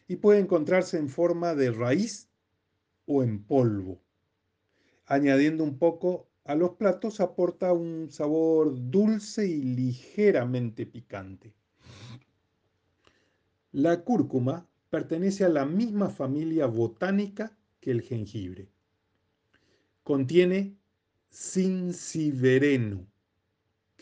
[0.09, 2.29] Y puede encontrarse en forma de raíz
[3.07, 4.01] o en polvo.
[5.07, 11.55] Añadiendo un poco a los platos aporta un sabor dulce y ligeramente picante.
[13.73, 18.71] La cúrcuma pertenece a la misma familia botánica que el jengibre.
[20.03, 20.77] Contiene
[21.31, 23.07] cincivereno,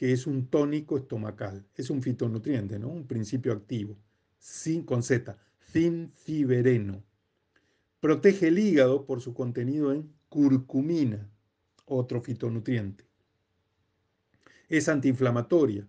[0.02, 1.64] que es un tónico estomacal.
[1.76, 2.88] Es un fitonutriente, ¿no?
[2.88, 3.96] Un principio activo.
[4.36, 5.38] Sin, con Z,
[5.70, 7.04] cincivereno.
[8.00, 11.30] Protege el hígado por su contenido en curcumina,
[11.84, 13.04] otro fitonutriente.
[14.68, 15.86] Es antiinflamatoria.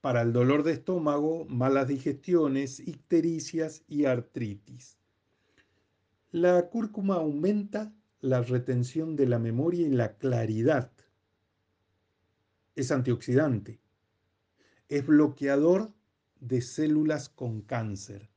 [0.00, 4.96] Para el dolor de estómago, malas digestiones, ictericias y artritis.
[6.30, 10.93] La cúrcuma aumenta la retención de la memoria y la claridad.
[12.76, 13.80] Es antioxidante.
[14.88, 15.92] Es bloqueador
[16.40, 18.30] de células con cáncer.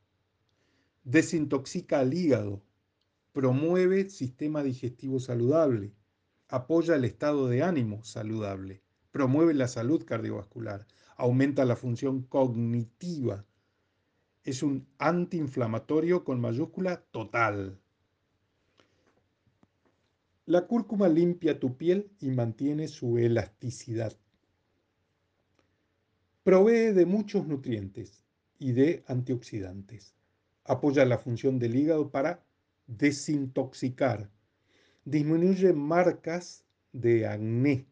[1.04, 2.62] Desintoxica al hígado.
[3.32, 5.92] Promueve sistema digestivo saludable
[6.48, 8.80] apoya el estado de ánimo saludable,
[9.12, 10.86] promueve la salud cardiovascular,
[11.16, 13.44] aumenta la función cognitiva.
[14.44, 17.78] Es un antiinflamatorio con mayúscula total.
[20.46, 24.16] La cúrcuma limpia tu piel y mantiene su elasticidad.
[26.48, 28.24] Provee de muchos nutrientes
[28.58, 30.14] y de antioxidantes.
[30.64, 32.42] Apoya la función del hígado para
[32.86, 34.30] desintoxicar
[35.04, 37.86] disminuye marcas de acné,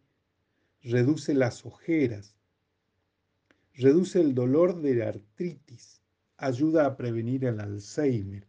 [0.80, 2.34] reduce las ojeras,
[3.74, 6.00] reduce el dolor de la artritis,
[6.38, 8.48] ayuda a prevenir el Alzheimer.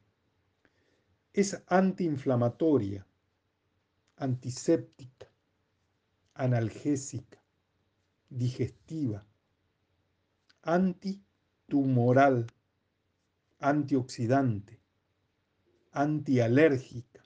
[1.34, 3.06] Es antiinflamatoria,
[4.16, 5.30] antiséptica,
[6.34, 7.44] analgésica,
[8.30, 9.28] digestiva,
[10.68, 12.46] antitumoral,
[13.60, 14.82] antioxidante,
[15.94, 17.24] antialérgica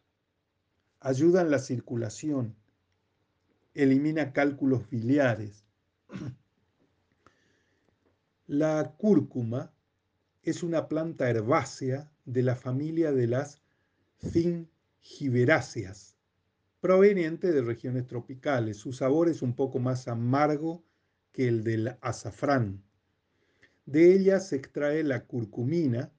[1.00, 2.56] ayuda en la circulación,
[3.74, 5.66] elimina cálculos biliares.
[8.46, 9.74] La cúrcuma
[10.44, 13.60] es una planta herbácea de la familia de las
[14.20, 16.16] zingiberáceas,
[16.80, 18.78] proveniente de regiones tropicales.
[18.78, 20.84] Su sabor es un poco más amargo
[21.32, 22.84] que el del azafrán.
[23.92, 26.14] De ella se extrae la curcumina,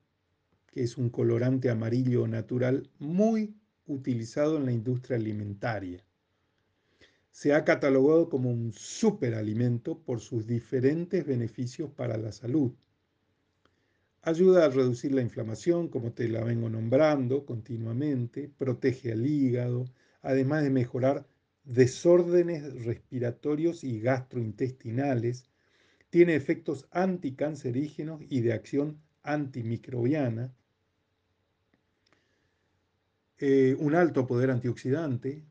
[0.66, 3.56] que es un colorante amarillo natural muy
[3.86, 6.04] utilizado en la industria alimentaria.
[7.30, 12.72] Se ha catalogado como un superalimento por sus diferentes beneficios para la salud.
[14.20, 19.86] Ayuda a reducir la inflamación, como te la vengo nombrando continuamente, protege al hígado,
[20.20, 21.26] además de mejorar
[21.64, 25.46] desórdenes respiratorios y gastrointestinales,
[26.12, 30.52] tiene efectos anticancerígenos y de acción antimicrobiana,
[33.38, 35.42] eh, un alto poder antioxidante,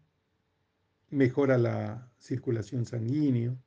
[1.10, 3.58] mejora la circulación sanguínea,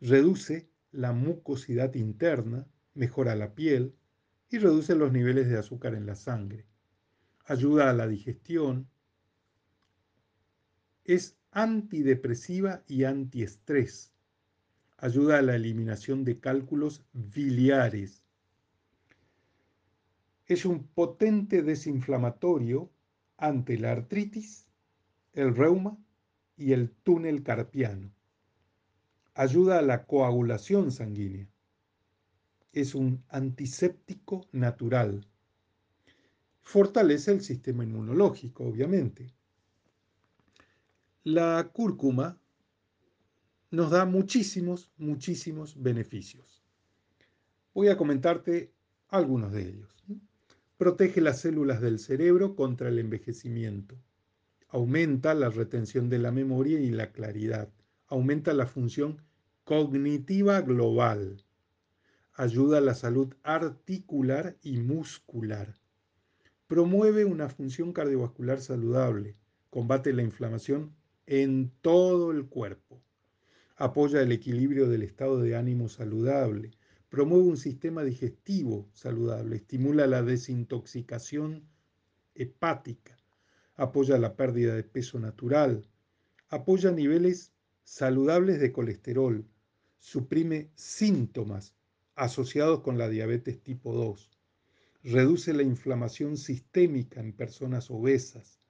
[0.00, 3.94] reduce la mucosidad interna, mejora la piel
[4.48, 6.66] y reduce los niveles de azúcar en la sangre.
[7.44, 8.90] Ayuda a la digestión.
[11.04, 14.12] Es antidepresiva y antiestrés.
[15.02, 18.22] Ayuda a la eliminación de cálculos biliares
[20.46, 22.90] es un potente desinflamatorio
[23.36, 24.66] ante la artritis,
[25.32, 25.96] el reuma
[26.56, 28.10] y el túnel carpiano.
[29.34, 31.48] Ayuda a la coagulación sanguínea.
[32.72, 35.24] Es un antiséptico natural.
[36.62, 39.32] Fortalece el sistema inmunológico, obviamente.
[41.22, 42.39] La cúrcuma
[43.70, 46.62] nos da muchísimos, muchísimos beneficios.
[47.72, 48.72] Voy a comentarte
[49.08, 50.04] algunos de ellos.
[50.76, 53.96] Protege las células del cerebro contra el envejecimiento.
[54.68, 57.68] Aumenta la retención de la memoria y la claridad.
[58.08, 59.22] Aumenta la función
[59.64, 61.44] cognitiva global.
[62.32, 65.76] Ayuda a la salud articular y muscular.
[66.66, 69.36] Promueve una función cardiovascular saludable.
[69.70, 70.92] Combate la inflamación
[71.26, 73.00] en todo el cuerpo.
[73.80, 76.72] Apoya el equilibrio del estado de ánimo saludable
[77.08, 81.66] promueve un sistema digestivo saludable, estimula la desintoxicación
[82.34, 83.16] hepática,
[83.76, 85.88] apoya la pérdida de peso natural,
[86.50, 89.46] apoya niveles saludables de colesterol,
[89.96, 91.74] suprime síntomas
[92.16, 94.30] asociados con la diabetes tipo 2,
[95.04, 98.60] reduce la inflamación sistémica en personas obesas,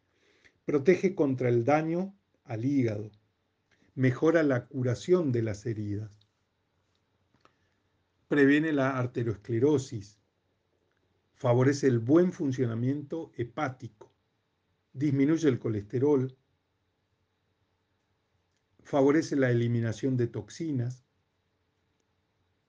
[0.65, 3.11] protege contra el daño al hígado,
[3.95, 6.19] mejora la curación de las heridas,
[8.29, 10.21] previene la arteriosclerosis,
[11.35, 14.13] favorece el buen funcionamiento hepático,
[14.93, 16.37] disminuye el colesterol,
[18.83, 21.05] favorece la eliminación de toxinas,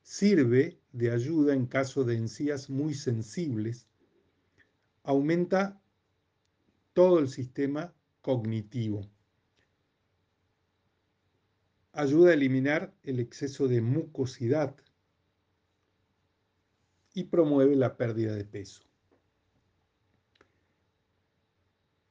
[0.01, 3.88] sirve de ayuda en caso de encías muy sensibles,
[5.03, 5.82] aumenta
[6.93, 9.09] todo el sistema cognitivo,
[11.93, 14.75] ayuda a eliminar el exceso de mucosidad
[17.13, 18.83] y promueve la pérdida de peso.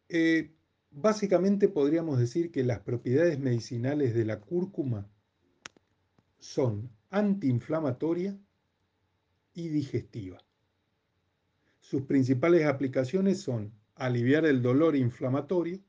[0.08, 0.50] Eh,
[0.90, 5.08] básicamente podríamos decir que las propiedades medicinales de la cúrcuma
[6.38, 8.38] son antiinflamatoria
[9.54, 10.38] y digestiva.
[11.80, 15.80] Sus principales aplicaciones son aliviar el dolor inflamatorio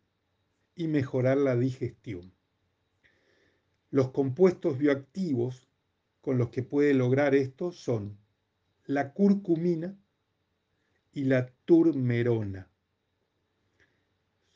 [0.76, 2.34] y mejorar la digestión.
[3.92, 5.68] Los compuestos bioactivos
[6.22, 8.18] con los que puede lograr esto son
[8.86, 9.98] la curcumina
[11.12, 12.70] y la turmerona.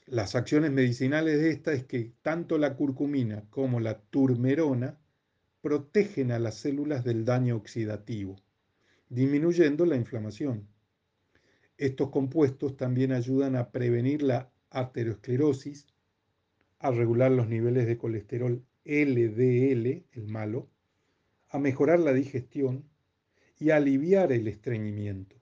[0.05, 4.97] Las acciones medicinales de esta es que tanto la curcumina como la turmerona
[5.59, 8.38] protegen a las células del daño oxidativo,
[9.09, 10.65] disminuyendo la inflamación.
[11.77, 15.88] Estos compuestos también ayudan a prevenir la arteriosclerosis,
[16.79, 20.69] a regular los niveles de colesterol LDL, el malo,
[21.49, 22.88] a mejorar la digestión
[23.59, 25.36] y a aliviar el estreñimiento.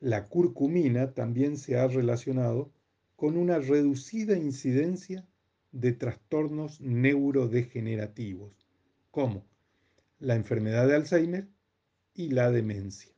[0.00, 2.72] La curcumina también se ha relacionado
[3.16, 5.26] con una reducida incidencia
[5.70, 8.52] de trastornos neurodegenerativos
[9.10, 9.46] como
[10.18, 11.48] la enfermedad de Alzheimer
[12.14, 13.12] y la demencia.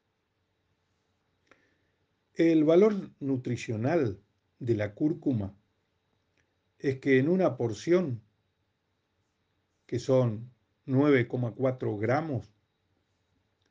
[2.35, 4.21] El valor nutricional
[4.59, 5.57] de la cúrcuma
[6.79, 8.23] es que en una porción,
[9.87, 10.51] que son
[10.87, 12.53] 9,4 gramos,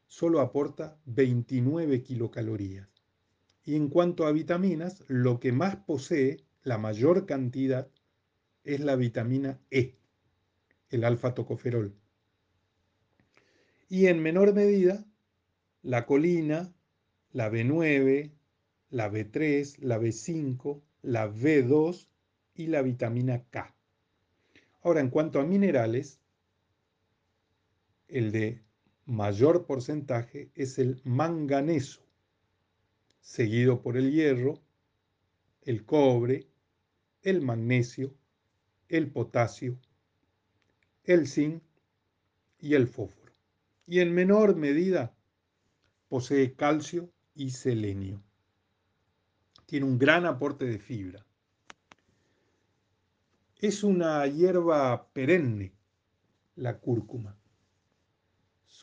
[0.08, 2.88] solo aporta 29 kilocalorías.
[3.66, 7.90] Y en cuanto a vitaminas, lo que más posee, la mayor cantidad,
[8.64, 9.96] es la vitamina E,
[10.90, 11.96] el alfa-tocoferol,
[13.90, 15.06] y en menor medida
[15.84, 16.74] la colina,
[17.32, 18.32] la B9,
[18.90, 22.08] la B3, la B5, la B2
[22.56, 23.73] y la vitamina K.
[24.84, 26.20] Ahora, en cuanto a minerales,
[28.08, 28.62] el de
[29.06, 32.06] mayor porcentaje es el manganeso,
[33.22, 34.62] seguido por el hierro,
[35.62, 36.48] el cobre,
[37.22, 38.14] el magnesio,
[38.90, 39.80] el potasio,
[41.06, 41.64] el zinc
[42.60, 43.24] y el fósforo
[43.86, 45.16] y en menor medida
[46.08, 48.24] posee calcio y selenio.
[49.66, 51.26] Tiene un gran aporte de fibra.
[53.64, 55.72] Es una hierba perenne,
[56.58, 57.34] la cúrcuma,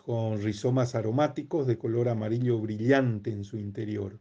[0.03, 4.19] con rizomas aromáticos de color amarillo brillante en su interior.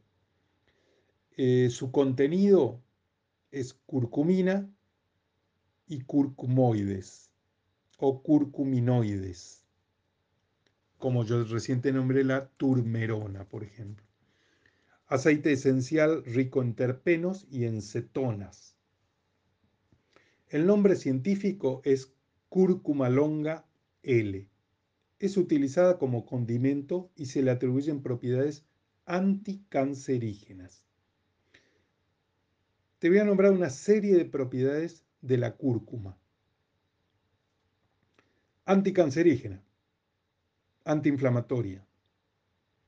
[1.37, 2.81] Eh, su contenido
[3.51, 4.69] es curcumina
[5.87, 7.31] y curcumoides
[7.97, 9.63] o curcuminoides
[10.97, 14.05] como yo reciente nombré la turmerona, por ejemplo.
[15.07, 18.75] Aceite esencial rico en terpenos y en cetonas.
[20.49, 22.13] El nombre científico es
[22.49, 23.65] cúrcuma longa
[24.03, 24.49] L.
[25.19, 28.65] Es utilizada como condimento y se le atribuyen propiedades
[29.05, 30.83] anticancerígenas.
[32.99, 36.17] Te voy a nombrar una serie de propiedades de la cúrcuma.
[38.65, 39.63] Anticancerígena
[40.89, 41.85] antiinflamatoria,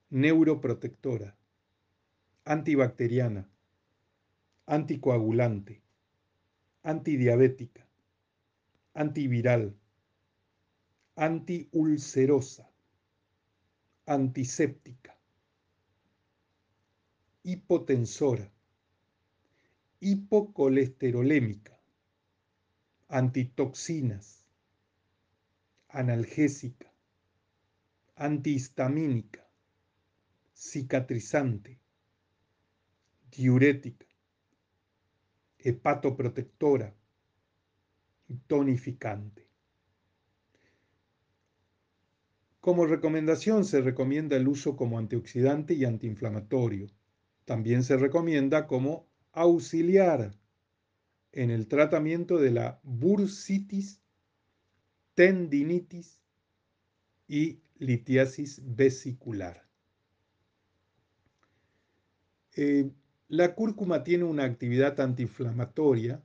[0.09, 1.37] neuroprotectora,
[2.45, 3.47] antibacteriana,
[4.65, 5.80] anticoagulante,
[6.83, 7.87] antidiabética,
[8.93, 9.73] antiviral,
[11.15, 12.67] antiulcerosa,
[14.05, 15.15] antiséptica,
[17.43, 18.51] hipotensora,
[19.99, 21.79] hipocolesterolémica,
[23.09, 24.43] antitoxinas,
[25.89, 26.91] analgésica,
[28.15, 29.45] antihistamínica,
[30.53, 31.79] cicatrizante,
[33.29, 34.10] diurética,
[35.63, 36.93] hepatoprotectora
[38.27, 39.47] y tonificante.
[42.59, 46.87] Como recomendación se recomienda el uso como antioxidante y antiinflamatorio.
[47.45, 50.31] También se recomienda como auxiliar
[51.31, 54.01] en el tratamiento de la bursitis,
[55.15, 56.21] tendinitis
[57.27, 59.65] y litiasis vesicular.
[62.55, 62.91] Eh,
[63.31, 66.21] la cúrcuma tiene una actividad antiinflamatoria,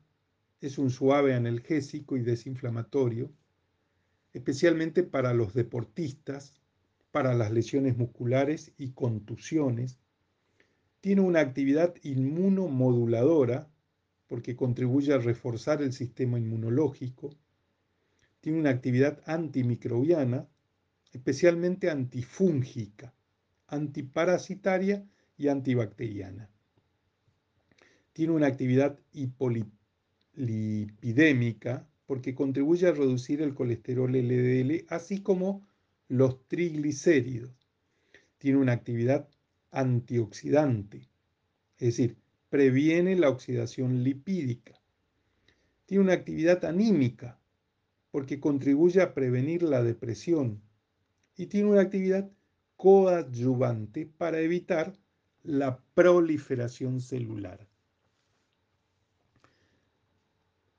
[0.61, 3.31] es un suave analgésico y desinflamatorio,
[4.33, 6.61] especialmente para los deportistas,
[7.13, 10.01] para las lesiones musculares y contusiones.
[11.01, 13.71] Tiene una actividad inmunomoduladora,
[14.27, 17.31] porque contribuye a reforzar el sistema inmunológico.
[18.41, 20.49] Tiene una actividad antimicrobiana,
[21.13, 23.15] especialmente antifúngica,
[23.69, 26.51] antiparasitaria y antibacteriana.
[28.17, 35.69] Tiene una actividad hipolipidémica porque contribuye a reducir el colesterol LDL, así como
[36.09, 37.53] los triglicéridos.
[38.39, 39.29] Tiene una actividad
[39.71, 41.11] antioxidante,
[41.77, 42.17] es decir,
[42.49, 44.81] previene la oxidación lipídica.
[45.85, 47.39] Tiene una actividad anímica
[48.11, 50.63] porque contribuye a prevenir la depresión.
[51.37, 52.31] Y tiene una actividad
[52.77, 54.95] coadyuvante para evitar
[55.43, 57.69] la proliferación celular.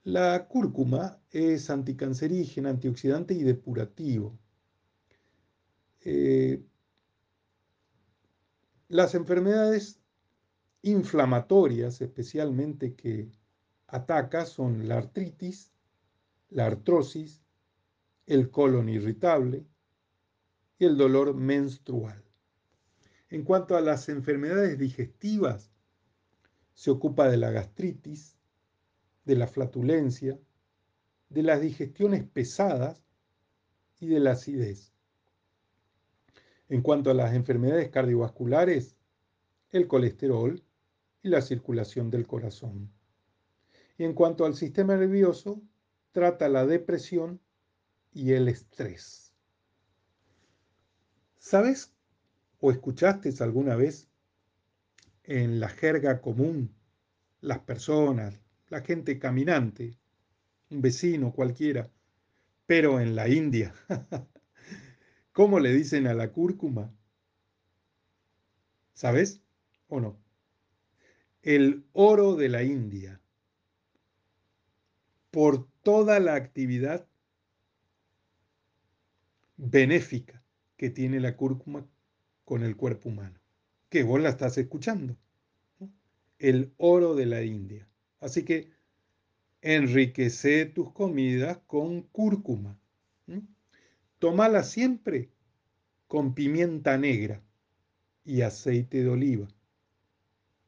[0.07, 4.39] La cúrcuma es anticancerígena, antioxidante y depurativo.
[5.99, 6.63] Eh,
[8.87, 9.99] las enfermedades
[10.81, 13.29] inflamatorias, especialmente que
[13.87, 15.73] ataca, son la artritis,
[16.51, 17.43] la artrosis,
[18.27, 19.67] el colon irritable
[20.79, 22.23] y el dolor menstrual.
[23.27, 25.69] En cuanto a las enfermedades digestivas,
[26.73, 28.36] se ocupa de la gastritis,
[29.27, 30.39] de la flatulencia,
[31.29, 33.03] de las digestiones pesadas
[33.99, 34.93] y de la acidez.
[36.69, 38.95] En cuanto a las enfermedades cardiovasculares,
[39.69, 40.63] el colesterol
[41.21, 42.89] y la circulación del corazón.
[43.97, 45.61] Y en cuanto al sistema nervioso,
[46.13, 47.41] trata la depresión
[48.13, 49.33] y el estrés.
[51.37, 51.91] ¿Sabes
[52.59, 54.07] o escuchaste alguna vez
[55.23, 56.73] en la jerga común
[57.41, 59.97] las personas, la gente caminante,
[60.69, 61.89] un vecino cualquiera,
[62.65, 63.73] pero en la India.
[65.31, 66.93] ¿Cómo le dicen a la cúrcuma?
[68.93, 69.41] ¿Sabes
[69.87, 70.17] o no?
[71.41, 73.21] El oro de la India,
[75.31, 77.07] por toda la actividad
[79.55, 80.43] benéfica
[80.75, 81.87] que tiene la cúrcuma
[82.43, 83.39] con el cuerpo humano,
[83.89, 85.15] que vos la estás escuchando.
[86.39, 87.87] El oro de la India.
[88.19, 88.71] Así que
[89.61, 92.79] enriquece tus comidas con cúrcuma.
[94.19, 95.29] Tómala siempre
[96.07, 97.41] con pimienta negra
[98.23, 99.47] y aceite de oliva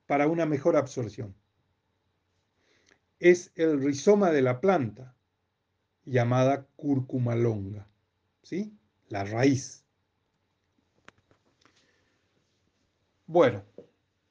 [0.06, 1.36] para una mejor absorción.
[3.20, 5.16] Es el rizoma de la planta
[6.06, 7.88] llamada cúrcuma longa,
[8.42, 8.78] ¿sí?
[9.08, 9.84] La raíz.
[13.26, 13.64] Bueno,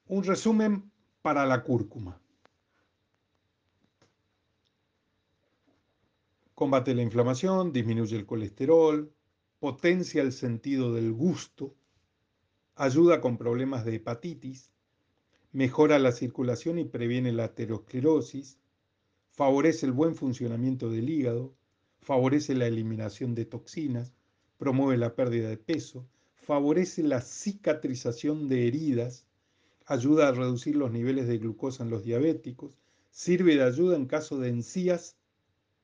[0.07, 0.91] un resumen
[1.21, 2.19] para la cúrcuma.
[6.59, 9.13] Combate la inflamación, disminuye el colesterol,
[9.61, 11.73] potencia el sentido del gusto,
[12.75, 14.69] ayuda con problemas de hepatitis,
[15.53, 18.57] mejora la circulación y previene la aterosclerosis,
[19.31, 21.55] favorece el buen funcionamiento del hígado,
[22.01, 24.11] favorece la eliminación de toxinas,
[24.57, 26.09] promueve la pérdida de peso,
[26.43, 29.25] favorece la cicatrización de heridas,
[29.85, 32.77] ayuda a reducir los niveles de glucosa en los diabéticos,
[33.11, 35.15] sirve de ayuda en caso de encías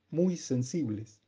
[0.09, 1.21] muy sensibles.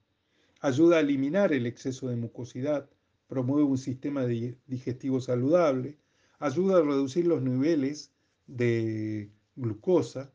[0.60, 2.90] Ayuda a eliminar el exceso de mucosidad,
[3.28, 5.98] promueve un sistema digestivo saludable,
[6.40, 8.12] ayuda a reducir los niveles
[8.48, 10.32] de glucosa,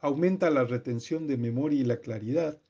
[0.00, 2.60] aumenta la retención de memoria y la claridad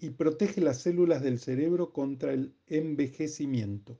[0.00, 3.98] y protege las células del cerebro contra el envejecimiento.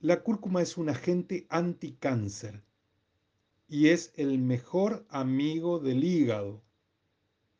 [0.00, 2.62] La cúrcuma es un agente anticáncer
[3.66, 6.62] y es el mejor amigo del hígado.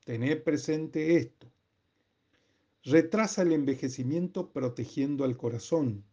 [0.07, 1.51] Tened presente esto.
[2.85, 6.05] Retrasa el envejecimiento protegiendo al corazón.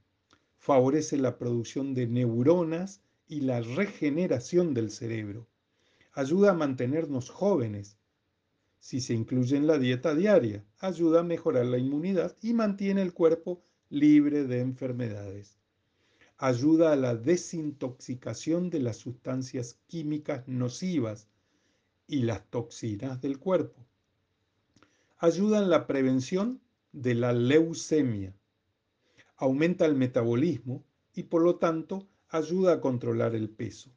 [0.58, 5.48] Favorece la producción de neuronas y la regeneración del cerebro.
[6.12, 7.96] Ayuda a mantenernos jóvenes.
[8.80, 13.14] Si se incluye en la dieta diaria, ayuda a mejorar la inmunidad y mantiene el
[13.14, 15.60] cuerpo libre de enfermedades.
[16.38, 21.28] Ayuda a la desintoxicación de las sustancias químicas nocivas
[22.08, 23.86] y las toxinas del cuerpo.
[25.18, 28.34] Ayuda en la prevención de la leucemia.
[29.38, 30.84] Aumenta el metabolismo
[31.14, 33.92] y por lo tanto ayuda a controlar el peso.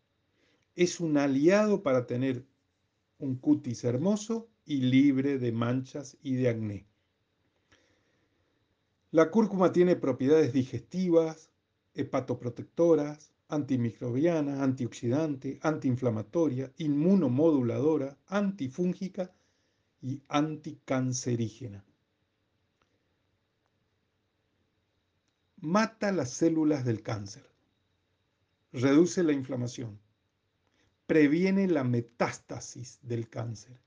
[0.75, 2.45] Es un aliado para tener
[3.19, 6.87] un cutis hermoso y libre de manchas y de acné.
[9.11, 11.51] La cúrcuma tiene propiedades digestivas,
[11.95, 19.33] hepatoprotectoras, antimicrobiana, antioxidante, antiinflamatoria, inmunomoduladora, antifúngica
[20.03, 21.85] y anticancerígena.
[25.59, 27.49] Mata las células del cáncer,
[28.73, 29.99] reduce la inflamación,
[31.07, 33.81] previene la metástasis del cáncer,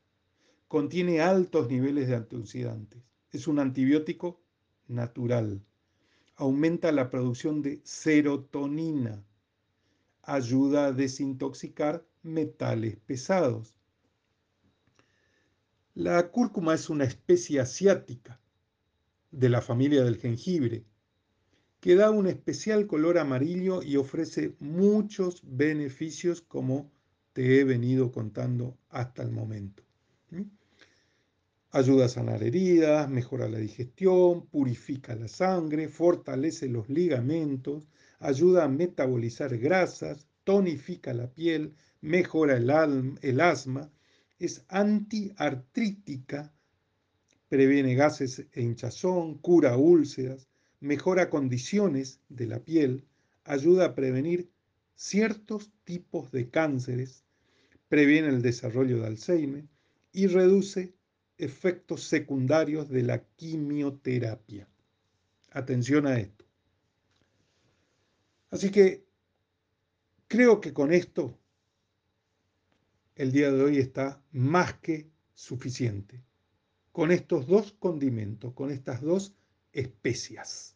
[0.68, 3.02] contiene altos niveles de antioxidantes,
[3.32, 4.42] es un antibiótico
[4.88, 5.62] natural,
[6.36, 9.24] aumenta la producción de serotonina,
[10.34, 13.76] ayuda a desintoxicar metales pesados.
[15.96, 18.40] La cúrcuma es una especie asiática
[19.32, 20.86] de la familia del jengibre
[21.80, 26.92] que da un especial color amarillo y ofrece muchos beneficios como
[27.34, 29.84] te he venido contando hasta el momento.
[31.72, 37.84] Ayuda a sanar heridas, mejora la digestión, purifica la sangre, fortalece los ligamentos,
[38.20, 43.92] ayuda a metabolizar grasas, tonifica la piel, mejora el, el asma,
[44.40, 46.54] es antiartrítica,
[47.50, 50.48] previene gases e hinchazón, cura úlceras,
[50.80, 53.06] mejora condiciones de la piel,
[53.44, 54.50] ayuda a prevenir
[54.96, 57.24] ciertos tipos de cánceres,
[57.88, 59.66] previene el desarrollo de Alzheimer
[60.12, 60.94] y reduce
[61.38, 64.68] efectos secundarios de la quimioterapia.
[65.52, 66.39] Atención a esto.
[68.50, 69.06] Así que
[70.28, 71.38] creo que con esto
[73.16, 76.24] el día de hoy está más que suficiente.
[76.92, 79.36] Con estos dos condimentos, con estas dos
[79.72, 80.76] especias.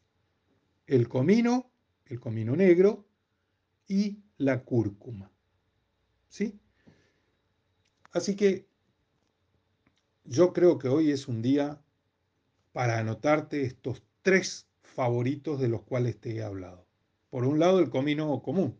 [0.85, 1.71] El comino,
[2.05, 3.07] el comino negro
[3.87, 5.31] y la cúrcuma.
[6.27, 6.59] ¿Sí?
[8.11, 8.67] Así que
[10.25, 11.81] yo creo que hoy es un día
[12.71, 16.85] para anotarte estos tres favoritos de los cuales te he hablado.
[17.33, 18.77] Por un lado, el comino común.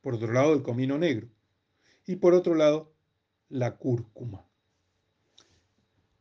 [0.00, 1.28] Por otro lado, el comino negro.
[2.04, 2.92] Y por otro lado,
[3.48, 4.44] la cúrcuma.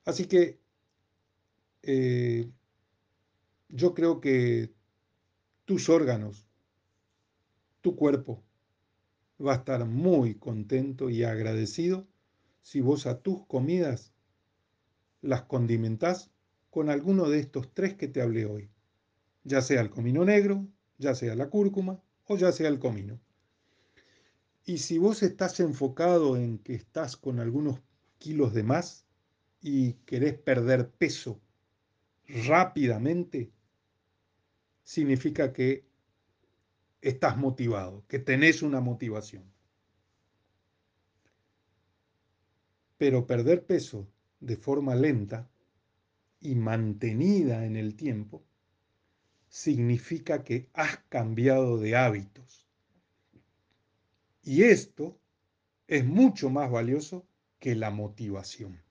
[0.06, 0.60] Así que
[1.82, 2.52] eh,
[3.68, 4.76] yo creo que
[5.66, 6.46] tus órganos,
[7.82, 8.44] tu cuerpo,
[9.44, 12.06] va a estar muy contento y agradecido
[12.62, 14.14] si vos a tus comidas
[15.22, 16.30] las condimentás
[16.70, 18.70] con alguno de estos tres que te hablé hoy,
[19.44, 20.68] ya sea el comino negro,
[20.98, 23.20] ya sea la cúrcuma o ya sea el comino.
[24.66, 27.80] Y si vos estás enfocado en que estás con algunos
[28.18, 29.06] kilos de más
[29.62, 31.41] y querés perder peso
[32.28, 33.52] rápidamente,
[34.84, 35.86] significa que
[37.02, 39.44] estás motivado, que tenés una motivación.
[42.98, 44.08] Pero perder peso
[44.39, 45.50] de forma lenta
[46.39, 48.44] y mantenida en el tiempo
[49.54, 52.66] significa que has cambiado de hábitos.
[54.41, 55.16] Y esto
[55.86, 57.28] es mucho más valioso
[57.60, 58.82] que la motivación.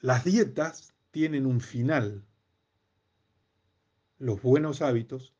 [0.00, 2.24] Las dietas tienen un final
[4.18, 5.34] los buenos hábitos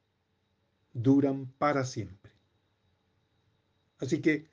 [0.93, 2.33] duran para siempre.
[3.97, 4.47] Así que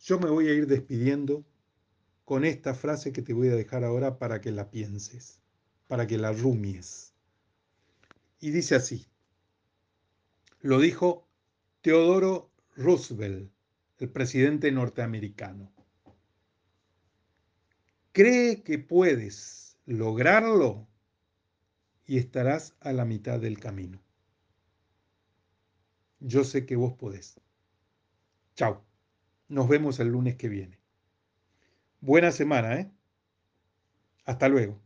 [0.00, 1.46] yo me voy a ir despidiendo
[2.26, 5.40] con esta frase que te voy a dejar ahora para que la pienses,
[5.88, 7.13] para que la rumies.
[8.44, 9.06] Y dice así,
[10.60, 11.26] lo dijo
[11.80, 13.50] Teodoro Roosevelt,
[13.96, 15.72] el presidente norteamericano.
[18.12, 20.86] ¿Cree que puedes lograrlo?
[22.04, 24.02] y estarás a la mitad del camino.
[26.20, 27.40] Yo sé que vos podés.
[28.56, 28.84] Chao.
[29.48, 30.78] Nos vemos el lunes que viene.
[32.02, 32.92] Buena semana, ¿eh?
[34.26, 34.83] Hasta luego.